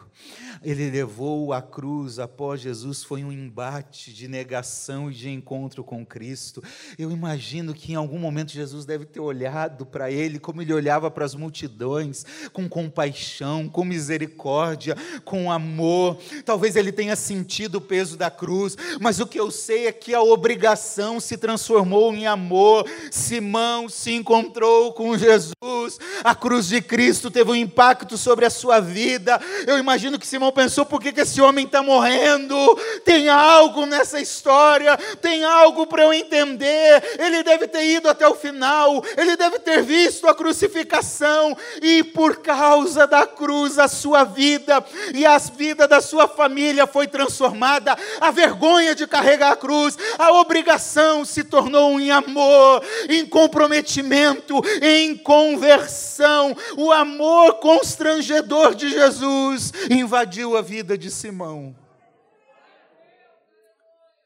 Ele 0.64 0.90
levou 0.90 1.52
a 1.52 1.62
cruz 1.62 2.18
após 2.18 2.62
Jesus, 2.62 3.04
foi 3.04 3.24
um 3.24 3.32
embate 3.32 4.14
de 4.14 4.28
negação 4.28 5.12
e 5.12 5.14
de 5.14 5.30
encontro 5.30 5.84
com 5.84 6.06
Cristo. 6.06 6.64
Eu 6.98 7.12
imagino 7.12 7.74
que 7.74 7.92
em 7.92 7.96
algum 7.96 8.18
momento 8.18 8.52
Jesus 8.52 8.86
deve 8.86 9.06
ter 9.06 9.20
olhado 9.20 9.86
para 9.86 10.10
ele, 10.10 10.40
como 10.40 10.62
ele 10.62 10.74
olhava 10.74 11.12
para 11.12 11.26
as 11.26 11.36
multidões, 11.36 12.26
com 12.54 12.70
compaixão, 12.70 13.68
com 13.68 13.84
misericórdia, 13.84 14.96
com 15.24 15.52
amor. 15.52 16.18
Talvez 16.46 16.76
ele 16.76 16.92
tenha 16.92 17.16
sentido 17.16 17.76
o 17.76 17.82
peso 17.82 18.18
da 18.18 18.32
cruz, 18.32 18.78
mas 19.00 19.20
o 19.20 19.28
que 19.28 19.40
eu 19.40 19.52
sei 19.52 19.88
é 19.88 19.92
que 19.92 20.14
a 20.14 20.22
obrigação 20.22 21.20
se 21.20 21.38
transformou 21.38 22.14
em 22.14 22.28
amor. 22.28 22.86
Simão 23.12 23.90
se 23.90 24.14
encontrou 24.14 24.94
com 24.94 25.18
Jesus, 25.18 26.00
a 26.24 26.34
cruz 26.34 26.68
de 26.68 26.82
Cristo 26.82 27.25
Cristo 27.26 27.32
teve 27.32 27.52
um 27.52 27.56
impacto 27.56 28.18
sobre 28.18 28.46
a 28.46 28.50
sua 28.50 28.80
vida. 28.80 29.40
Eu 29.66 29.78
imagino 29.78 30.20
que 30.20 30.28
Simão 30.28 30.52
pensou: 30.52 30.86
por 30.86 31.02
que, 31.02 31.12
que 31.12 31.22
esse 31.22 31.42
homem 31.42 31.66
está 31.66 31.82
morrendo? 31.82 32.56
Tem 33.04 33.30
algo 33.30 33.86
nessa 33.86 34.20
história, 34.20 34.98
tem 35.22 35.44
algo 35.44 35.88
para 35.88 36.04
eu 36.04 36.14
entender. 36.14 37.04
Ele 37.18 37.44
deve 37.44 37.68
ter 37.68 37.86
ido 37.86 38.10
até 38.10 38.28
o 38.28 38.36
final, 38.36 39.04
ele 39.18 39.36
deve 39.36 39.60
ter 39.60 39.82
visto 39.82 40.28
a 40.28 40.36
crucificação, 40.36 41.58
e 41.82 42.04
por 42.04 42.38
causa 42.38 43.08
da 43.08 43.26
cruz, 43.26 43.80
a 43.80 43.88
sua 43.88 44.24
vida 44.24 44.84
e 45.14 45.26
a 45.26 45.38
vida 45.38 45.88
da 45.88 46.02
sua 46.02 46.28
família 46.28 46.86
foi 46.86 47.08
transformada. 47.08 47.98
A 48.20 48.32
vergonha 48.32 48.94
de 48.94 49.08
carregar 49.08 49.54
a 49.54 49.56
cruz, 49.56 49.98
a 50.18 50.32
obrigação 50.34 51.26
se 51.26 51.44
tornou 51.44 52.00
em 52.00 52.12
amor, 52.12 52.84
em 53.10 53.26
comprometimento, 53.26 54.62
em 54.82 55.16
conversão. 55.18 56.56
O 56.78 56.92
amor 56.92 57.15
amor 57.16 57.60
constrangedor 57.60 58.76
de 58.76 58.90
Jesus 58.90 59.72
invadiu 59.90 60.58
a 60.58 60.62
vida 60.62 60.98
de 60.98 61.10
Simão. 61.10 61.74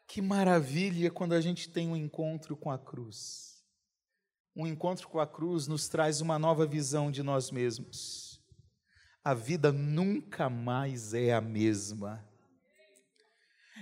Que 0.08 0.24
maravilha 0.24 1.12
quando 1.12 1.34
a 1.34 1.42
gente 1.42 1.70
tem 1.70 1.88
um 1.88 1.96
encontro 1.96 2.58
com 2.58 2.72
a 2.72 2.80
cruz. 2.80 3.64
Um 4.56 4.66
encontro 4.66 5.08
com 5.08 5.20
a 5.20 5.28
cruz 5.28 5.68
nos 5.68 5.88
traz 5.88 6.20
uma 6.20 6.40
nova 6.40 6.66
visão 6.66 7.12
de 7.12 7.22
nós 7.22 7.52
mesmos. 7.52 8.42
A 9.24 9.36
vida 9.36 9.72
nunca 9.72 10.50
mais 10.50 11.14
é 11.14 11.32
a 11.32 11.40
mesma. 11.40 12.28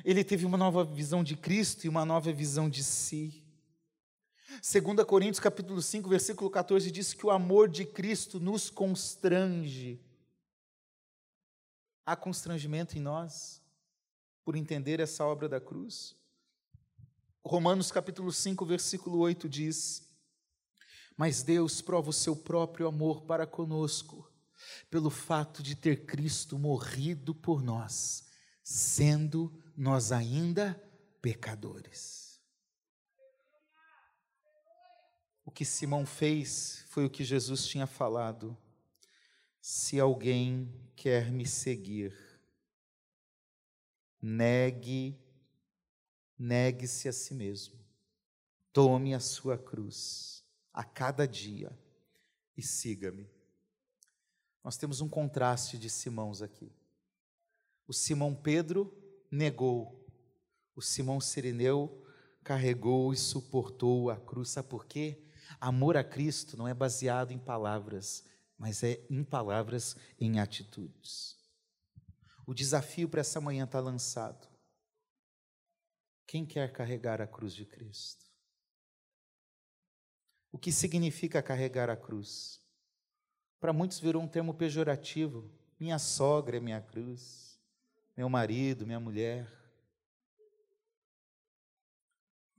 Ele 0.04 0.24
teve 0.24 0.46
uma 0.46 0.58
nova 0.58 0.84
visão 0.84 1.24
de 1.24 1.38
Cristo 1.38 1.86
e 1.86 1.89
uma 1.89 2.04
nova 2.04 2.32
visão 2.34 2.70
de 2.70 2.84
si. 2.84 3.47
2 4.62 5.06
Coríntios 5.06 5.39
capítulo 5.39 5.82
5, 5.82 6.10
versículo 6.10 6.50
14 6.50 6.89
diz 6.89 7.13
que 7.13 7.26
o 7.26 7.32
amor 7.32 7.70
de 7.70 7.86
Cristo 7.86 8.39
nos 8.39 8.70
constrange. 8.70 10.02
Há 12.06 12.15
constrangimento 12.15 12.98
em 12.98 13.02
nós 13.02 13.62
por 14.43 14.56
entender 14.56 15.00
essa 15.00 15.24
obra 15.26 15.48
da 15.48 15.62
cruz? 15.62 16.15
Romanos 17.46 17.91
capítulo 17.91 18.32
5, 18.32 18.65
versículo 18.65 19.20
8 19.20 19.48
diz: 19.48 20.10
Mas 21.15 21.43
Deus 21.43 21.82
prova 21.82 22.10
o 22.10 22.13
seu 22.13 22.36
próprio 22.36 22.88
amor 22.88 23.22
para 23.22 23.46
conosco, 23.46 24.28
pelo 24.89 25.12
fato 25.12 25.62
de 25.62 25.76
ter 25.76 26.06
Cristo 26.06 26.58
morrido 26.58 27.36
por 27.36 27.62
nós, 27.62 28.26
sendo 28.63 29.54
nós 29.76 30.12
ainda 30.12 30.82
pecadores. 31.22 32.28
O 35.47 35.47
que 35.58 35.65
Simão 35.65 36.06
fez 36.06 36.86
foi 36.89 37.04
o 37.04 37.10
que 37.10 37.24
Jesus 37.24 37.65
tinha 37.65 37.88
falado. 37.88 38.56
Se 39.60 40.00
alguém 40.00 40.72
quer 40.96 41.32
me 41.32 41.48
seguir, 41.48 42.15
negue, 44.22 45.20
negue-se 46.38 47.10
a 47.10 47.12
si 47.12 47.34
mesmo. 47.34 47.74
Tome 48.72 49.15
a 49.15 49.20
sua 49.20 49.58
cruz 49.58 50.46
a 50.72 50.84
cada 50.84 51.28
dia 51.28 51.76
e 52.56 52.62
siga-me. 52.62 53.28
Nós 54.63 54.78
temos 54.78 55.02
um 55.02 55.10
contraste 55.10 55.76
de 55.76 55.89
Simãos 55.89 56.43
aqui. 56.43 56.72
O 57.88 57.93
Simão 57.93 58.36
Pedro 58.36 58.96
negou, 59.32 60.08
o 60.76 60.84
Simão 60.84 61.20
Sirineu 61.20 62.06
carregou 62.43 63.12
e 63.12 63.17
suportou 63.17 64.12
a 64.12 64.17
cruz. 64.17 64.52
Sabe 64.52 64.70
por 64.70 64.86
quê? 64.86 65.24
Amor 65.60 65.98
a 65.98 66.04
Cristo 66.04 66.58
não 66.58 66.68
é 66.68 66.74
baseado 66.74 67.32
em 67.32 67.40
palavras, 67.40 68.24
mas 68.58 68.84
é 68.84 69.06
em 69.10 69.24
palavras, 69.24 69.96
em 70.20 70.40
atitudes. 70.40 71.38
O 72.46 72.54
desafio 72.54 73.10
para 73.10 73.22
essa 73.22 73.42
manhã 73.42 73.66
está 73.66 73.80
lançado. 73.80 74.48
Quem 76.26 76.46
quer 76.46 76.72
carregar 76.72 77.22
a 77.22 77.28
cruz 77.28 77.54
de 77.54 77.66
Cristo? 77.66 78.26
O 80.52 80.58
que 80.58 80.72
significa 80.72 81.44
carregar 81.44 81.90
a 81.90 81.96
cruz? 81.96 82.62
Para 83.60 83.74
muitos 83.74 84.00
virou 84.00 84.22
um 84.22 84.28
termo 84.28 84.54
pejorativo. 84.54 85.52
Minha 85.80 86.00
sogra 86.00 86.58
é 86.58 86.60
minha 86.60 86.82
cruz, 86.82 87.60
meu 88.16 88.30
marido, 88.30 88.86
minha 88.86 89.00
mulher. 89.00 89.57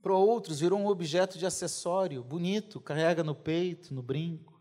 Para 0.01 0.13
outros, 0.13 0.59
virou 0.59 0.79
um 0.79 0.87
objeto 0.87 1.37
de 1.37 1.45
acessório, 1.45 2.23
bonito, 2.23 2.79
carrega 2.79 3.23
no 3.23 3.35
peito, 3.35 3.93
no 3.93 4.01
brinco. 4.01 4.59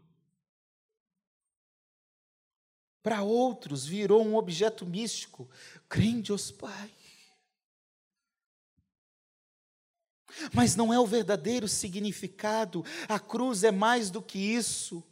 Para 3.02 3.22
outros, 3.22 3.86
virou 3.86 4.24
um 4.24 4.36
objeto 4.36 4.84
místico, 4.84 5.48
crente 5.88 6.32
Pai. 6.58 6.90
Mas 10.52 10.76
não 10.76 10.92
é 10.92 10.98
o 10.98 11.06
verdadeiro 11.06 11.68
significado, 11.68 12.84
a 13.08 13.18
cruz 13.18 13.64
é 13.64 13.70
mais 13.70 14.10
do 14.10 14.20
que 14.20 14.38
isso. 14.38 15.02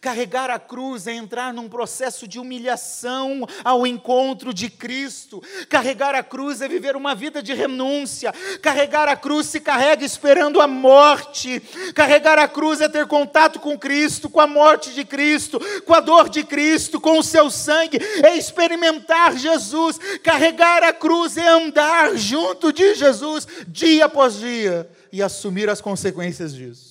Carregar 0.00 0.50
a 0.50 0.58
cruz 0.58 1.06
é 1.06 1.12
entrar 1.12 1.52
num 1.52 1.68
processo 1.68 2.26
de 2.26 2.38
humilhação 2.38 3.46
ao 3.62 3.86
encontro 3.86 4.52
de 4.52 4.70
Cristo. 4.70 5.42
Carregar 5.68 6.14
a 6.14 6.22
cruz 6.22 6.62
é 6.62 6.68
viver 6.68 6.96
uma 6.96 7.14
vida 7.14 7.42
de 7.42 7.52
renúncia. 7.52 8.32
Carregar 8.62 9.06
a 9.06 9.16
cruz 9.16 9.46
se 9.46 9.60
carrega 9.60 10.02
esperando 10.02 10.62
a 10.62 10.66
morte. 10.66 11.60
Carregar 11.94 12.38
a 12.38 12.48
cruz 12.48 12.80
é 12.80 12.88
ter 12.88 13.06
contato 13.06 13.60
com 13.60 13.78
Cristo, 13.78 14.30
com 14.30 14.40
a 14.40 14.46
morte 14.46 14.94
de 14.94 15.04
Cristo, 15.04 15.60
com 15.84 15.92
a 15.92 16.00
dor 16.00 16.30
de 16.30 16.42
Cristo, 16.42 16.98
com 16.98 17.18
o 17.18 17.22
seu 17.22 17.50
sangue. 17.50 17.98
É 18.24 18.34
experimentar 18.34 19.36
Jesus. 19.36 19.98
Carregar 20.22 20.82
a 20.84 20.92
cruz 20.92 21.36
é 21.36 21.48
andar 21.48 22.16
junto 22.16 22.72
de 22.72 22.94
Jesus 22.94 23.46
dia 23.68 24.06
após 24.06 24.36
dia 24.36 24.88
e 25.12 25.22
assumir 25.22 25.68
as 25.68 25.82
consequências 25.82 26.54
disso 26.54 26.85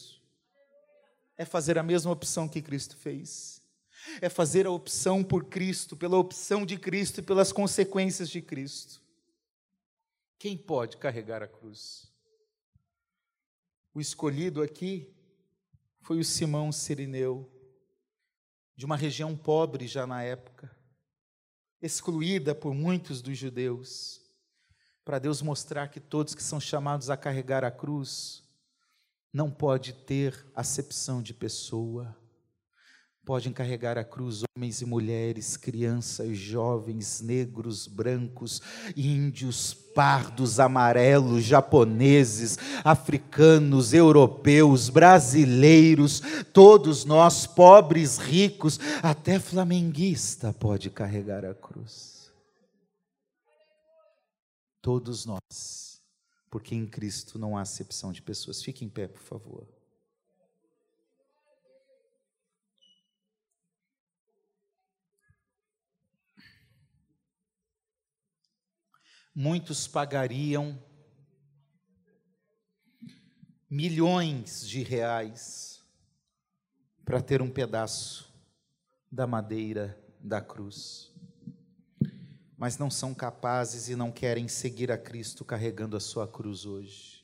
é 1.37 1.45
fazer 1.45 1.77
a 1.77 1.83
mesma 1.83 2.11
opção 2.11 2.47
que 2.47 2.61
Cristo 2.61 2.95
fez. 2.95 3.61
É 4.21 4.29
fazer 4.29 4.67
a 4.67 4.71
opção 4.71 5.23
por 5.23 5.45
Cristo, 5.45 5.95
pela 5.95 6.17
opção 6.17 6.65
de 6.65 6.77
Cristo 6.77 7.19
e 7.19 7.23
pelas 7.23 7.51
consequências 7.51 8.29
de 8.29 8.41
Cristo. 8.41 9.01
Quem 10.37 10.57
pode 10.57 10.97
carregar 10.97 11.41
a 11.41 11.47
cruz? 11.47 12.11
O 13.93 13.99
escolhido 13.99 14.61
aqui 14.61 15.11
foi 16.01 16.19
o 16.19 16.23
Simão 16.23 16.71
Sirineu, 16.71 17.49
de 18.75 18.85
uma 18.85 18.97
região 18.97 19.35
pobre 19.35 19.87
já 19.87 20.05
na 20.05 20.21
época, 20.21 20.69
excluída 21.81 22.53
por 22.53 22.75
muitos 22.75 23.21
dos 23.21 23.37
judeus, 23.37 24.21
para 25.03 25.17
Deus 25.17 25.41
mostrar 25.41 25.87
que 25.87 25.99
todos 25.99 26.35
que 26.35 26.43
são 26.43 26.59
chamados 26.59 27.09
a 27.09 27.17
carregar 27.17 27.63
a 27.63 27.71
cruz 27.71 28.44
não 29.35 29.51
pode 29.51 29.91
ter 29.91 30.33
acepção 30.55 31.21
de 31.21 31.33
pessoa. 31.33 32.15
Pode 33.25 33.49
encarregar 33.49 33.97
a 33.97 34.03
cruz 34.03 34.43
homens 34.55 34.79
e 34.79 34.85
mulheres, 34.85 35.57
crianças, 35.57 36.37
jovens, 36.37 37.19
negros, 37.19 37.85
brancos, 37.85 38.61
índios, 38.95 39.73
pardos, 39.73 40.57
amarelos, 40.57 41.43
japoneses, 41.43 42.57
africanos, 42.81 43.93
europeus, 43.93 44.87
brasileiros, 44.87 46.21
todos 46.53 47.03
nós, 47.03 47.45
pobres, 47.45 48.17
ricos, 48.17 48.79
até 49.03 49.37
flamenguista 49.37 50.53
pode 50.53 50.89
carregar 50.89 51.43
a 51.43 51.53
cruz. 51.53 52.31
Todos 54.81 55.25
nós 55.25 55.94
porque 56.55 56.73
em 56.73 56.87
Cristo 56.87 57.37
não 57.37 57.57
há 57.57 57.61
acepção 57.63 58.13
de 58.13 58.21
pessoas. 58.21 58.63
Fique 58.63 58.85
em 58.85 58.89
pé, 58.89 59.09
por 59.09 59.21
favor. 59.21 59.67
Muitos 69.35 69.85
pagariam 69.85 70.81
milhões 73.69 74.65
de 74.65 74.81
reais 74.81 75.85
para 77.03 77.21
ter 77.21 77.41
um 77.41 77.51
pedaço 77.51 78.33
da 79.11 79.27
madeira 79.27 80.01
da 80.21 80.39
cruz. 80.39 81.13
Mas 82.65 82.79
não 82.79 82.89
são 82.89 83.13
capazes 83.13 83.89
e 83.89 83.95
não 83.95 84.11
querem 84.11 84.47
seguir 84.47 84.91
a 84.91 84.97
Cristo 84.97 85.45
carregando 85.45 85.95
a 85.95 85.99
sua 85.99 86.27
cruz 86.27 86.65
hoje. 86.65 87.23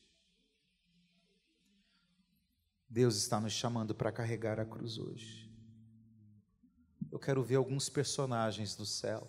Deus 2.87 3.15
está 3.15 3.39
nos 3.41 3.51
chamando 3.51 3.95
para 3.95 4.11
carregar 4.11 4.59
a 4.59 4.65
cruz 4.65 4.99
hoje. 4.99 5.51
Eu 7.11 7.17
quero 7.17 7.41
ver 7.41 7.55
alguns 7.55 7.89
personagens 7.89 8.75
do 8.75 8.85
céu. 8.85 9.27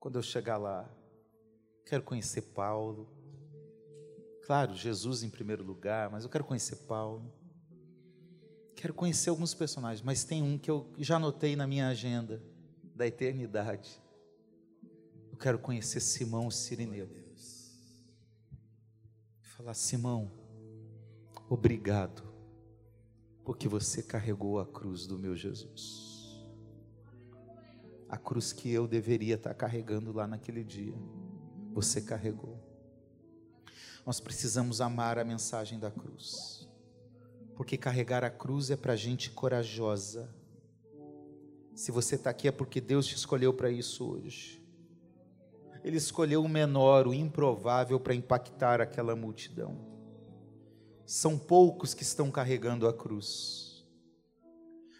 Quando 0.00 0.18
eu 0.18 0.22
chegar 0.22 0.56
lá, 0.56 0.90
quero 1.84 2.02
conhecer 2.02 2.40
Paulo. 2.40 3.06
Claro, 4.46 4.74
Jesus 4.74 5.22
em 5.22 5.28
primeiro 5.28 5.62
lugar, 5.62 6.08
mas 6.08 6.24
eu 6.24 6.30
quero 6.30 6.44
conhecer 6.44 6.76
Paulo. 6.86 7.30
Quero 8.74 8.94
conhecer 8.94 9.28
alguns 9.28 9.52
personagens, 9.52 10.00
mas 10.00 10.24
tem 10.24 10.42
um 10.42 10.56
que 10.56 10.70
eu 10.70 10.90
já 10.96 11.16
anotei 11.16 11.54
na 11.54 11.66
minha 11.66 11.88
agenda 11.88 12.42
da 12.94 13.06
eternidade. 13.06 14.01
Quero 15.42 15.58
conhecer 15.58 16.00
Simão 16.00 16.50
Sirineu. 16.50 17.08
Falar, 19.40 19.74
Simão, 19.74 20.30
obrigado, 21.48 22.22
porque 23.44 23.68
você 23.68 24.02
carregou 24.02 24.60
a 24.60 24.66
cruz 24.66 25.06
do 25.06 25.18
meu 25.18 25.36
Jesus. 25.36 26.40
A 28.08 28.16
cruz 28.16 28.52
que 28.52 28.70
eu 28.70 28.86
deveria 28.86 29.34
estar 29.34 29.52
carregando 29.54 30.12
lá 30.12 30.26
naquele 30.26 30.62
dia, 30.62 30.94
você 31.72 32.00
carregou. 32.00 32.58
Nós 34.06 34.20
precisamos 34.20 34.80
amar 34.80 35.18
a 35.18 35.24
mensagem 35.24 35.78
da 35.78 35.90
cruz 35.90 36.68
porque 37.56 37.76
carregar 37.76 38.24
a 38.24 38.30
cruz 38.30 38.70
é 38.70 38.76
para 38.76 38.96
gente 38.96 39.30
corajosa. 39.30 40.28
Se 41.74 41.90
você 41.90 42.16
está 42.16 42.30
aqui 42.30 42.48
é 42.48 42.52
porque 42.52 42.80
Deus 42.80 43.06
te 43.06 43.14
escolheu 43.14 43.52
para 43.52 43.70
isso 43.70 44.04
hoje. 44.04 44.61
Ele 45.84 45.96
escolheu 45.96 46.42
o 46.42 46.48
menor, 46.48 47.06
o 47.06 47.14
improvável, 47.14 47.98
para 47.98 48.14
impactar 48.14 48.80
aquela 48.80 49.16
multidão. 49.16 49.76
São 51.04 51.38
poucos 51.38 51.94
que 51.94 52.02
estão 52.02 52.30
carregando 52.30 52.86
a 52.86 52.92
cruz. 52.92 53.84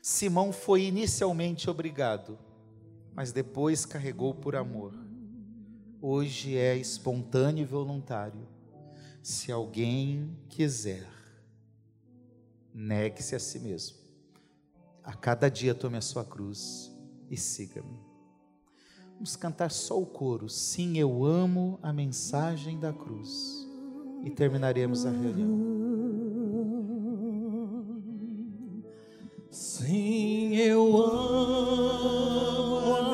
Simão 0.03 0.53
foi 0.53 0.83
inicialmente 0.83 1.71
obrigado, 1.71 2.39
mas 3.15 3.31
depois 3.33 3.87
carregou 3.87 4.35
por 4.35 4.57
amor. 4.57 4.93
Hoje 6.01 6.57
é 6.57 6.77
espontâneo 6.77 7.63
e 7.63 7.67
voluntário. 7.67 8.49
Se 9.23 9.53
alguém 9.53 10.37
quiser 10.49 11.23
Negue-se 12.75 13.35
a 13.35 13.39
si 13.39 13.59
mesmo. 13.59 13.99
A 15.05 15.15
cada 15.15 15.51
dia 15.51 15.75
tome 15.75 15.99
a 15.99 16.01
sua 16.01 16.25
cruz 16.25 16.91
e 17.31 17.37
siga-me. 17.37 18.12
Vamos 19.23 19.37
cantar 19.37 19.71
só 19.71 19.97
o 20.01 20.05
coro. 20.05 20.49
Sim, 20.49 20.99
eu 20.99 21.25
amo 21.25 21.79
a 21.81 21.93
mensagem 21.93 22.77
da 22.77 22.93
cruz. 22.93 23.65
E 24.25 24.31
terminaremos 24.31 25.07
a 25.07 25.11
reunião. 25.11 25.61
Sim, 29.49 30.57
eu 30.57 30.97
amo 31.05 32.15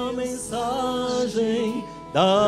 a 0.09 0.13
mensagem 0.15 1.85
da 2.15 2.48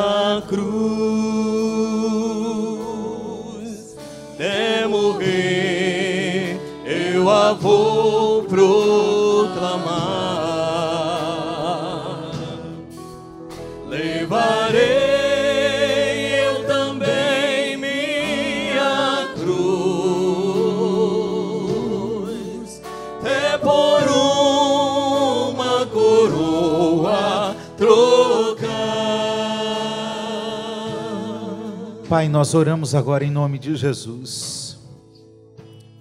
Pai, 32.11 32.27
nós 32.27 32.53
oramos 32.53 32.93
agora 32.93 33.23
em 33.23 33.31
nome 33.31 33.57
de 33.57 33.73
Jesus. 33.73 34.77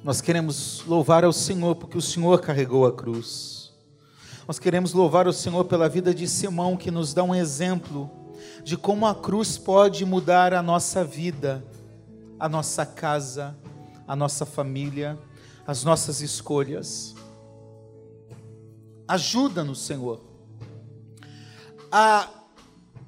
Nós 0.03 0.21
queremos 0.21 0.83
louvar 0.85 1.23
ao 1.23 1.33
Senhor 1.33 1.77
porque 1.77 1.97
o 1.97 2.03
Senhor 2.03 2.41
carregou 2.41 2.85
a 2.85 2.93
cruz. 2.93 3.73
Nós 4.45 4.59
queremos 4.59 4.93
louvar 4.93 5.29
o 5.29 5.33
Senhor 5.33 5.67
pela 5.67 5.89
vida 5.89 6.13
de 6.13 6.27
Simão, 6.27 6.77
que 6.77 6.91
nos 6.91 7.15
dá 7.15 7.23
um 7.23 7.33
exemplo 7.33 8.11
de 8.65 8.77
como 8.77 9.07
a 9.07 9.15
cruz 9.15 9.57
pode 9.57 10.05
mudar 10.05 10.53
a 10.53 10.61
nossa 10.61 11.05
vida, 11.05 11.65
a 12.41 12.49
nossa 12.49 12.85
casa, 12.85 13.57
a 14.05 14.17
nossa 14.17 14.45
família, 14.45 15.17
as 15.65 15.85
nossas 15.85 16.21
escolhas. 16.21 17.15
Ajuda-nos, 19.07 19.81
Senhor, 19.81 20.21
a 21.89 22.40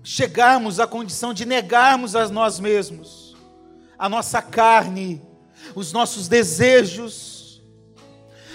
chegarmos 0.02 0.80
à 0.80 0.86
condição 0.86 1.32
de 1.32 1.44
negarmos 1.44 2.16
a 2.16 2.28
nós 2.28 2.58
mesmos, 2.58 3.36
a 3.98 4.08
nossa 4.08 4.42
carne, 4.42 5.22
os 5.74 5.92
nossos 5.92 6.28
desejos. 6.28 7.62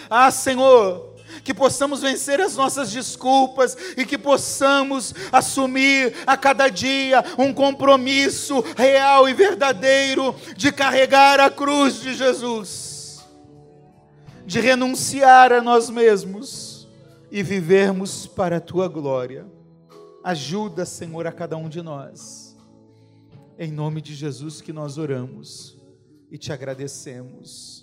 Ah, 0.09 0.29
Senhor, 0.31 1.15
que 1.43 1.53
possamos 1.53 2.01
vencer 2.01 2.41
as 2.41 2.55
nossas 2.55 2.91
desculpas 2.91 3.77
e 3.95 4.05
que 4.05 4.17
possamos 4.17 5.13
assumir 5.31 6.13
a 6.25 6.35
cada 6.35 6.67
dia 6.67 7.23
um 7.37 7.53
compromisso 7.53 8.63
real 8.75 9.29
e 9.29 9.33
verdadeiro 9.33 10.35
de 10.55 10.71
carregar 10.71 11.39
a 11.39 11.49
cruz 11.49 12.01
de 12.01 12.13
Jesus, 12.13 13.25
de 14.45 14.59
renunciar 14.59 15.53
a 15.53 15.61
nós 15.61 15.89
mesmos 15.89 16.87
e 17.31 17.43
vivermos 17.43 18.25
para 18.25 18.57
a 18.57 18.61
tua 18.61 18.87
glória. 18.87 19.56
Ajuda, 20.27 20.85
Senhor, 20.85 21.25
a 21.25 21.31
cada 21.31 21.55
um 21.55 21.69
de 21.69 21.81
nós. 21.81 22.53
Em 23.57 23.71
nome 23.71 24.01
de 24.01 24.13
Jesus 24.13 24.59
que 24.59 24.73
nós 24.73 24.97
oramos 24.97 25.77
e 26.29 26.37
te 26.37 26.51
agradecemos. 26.51 27.76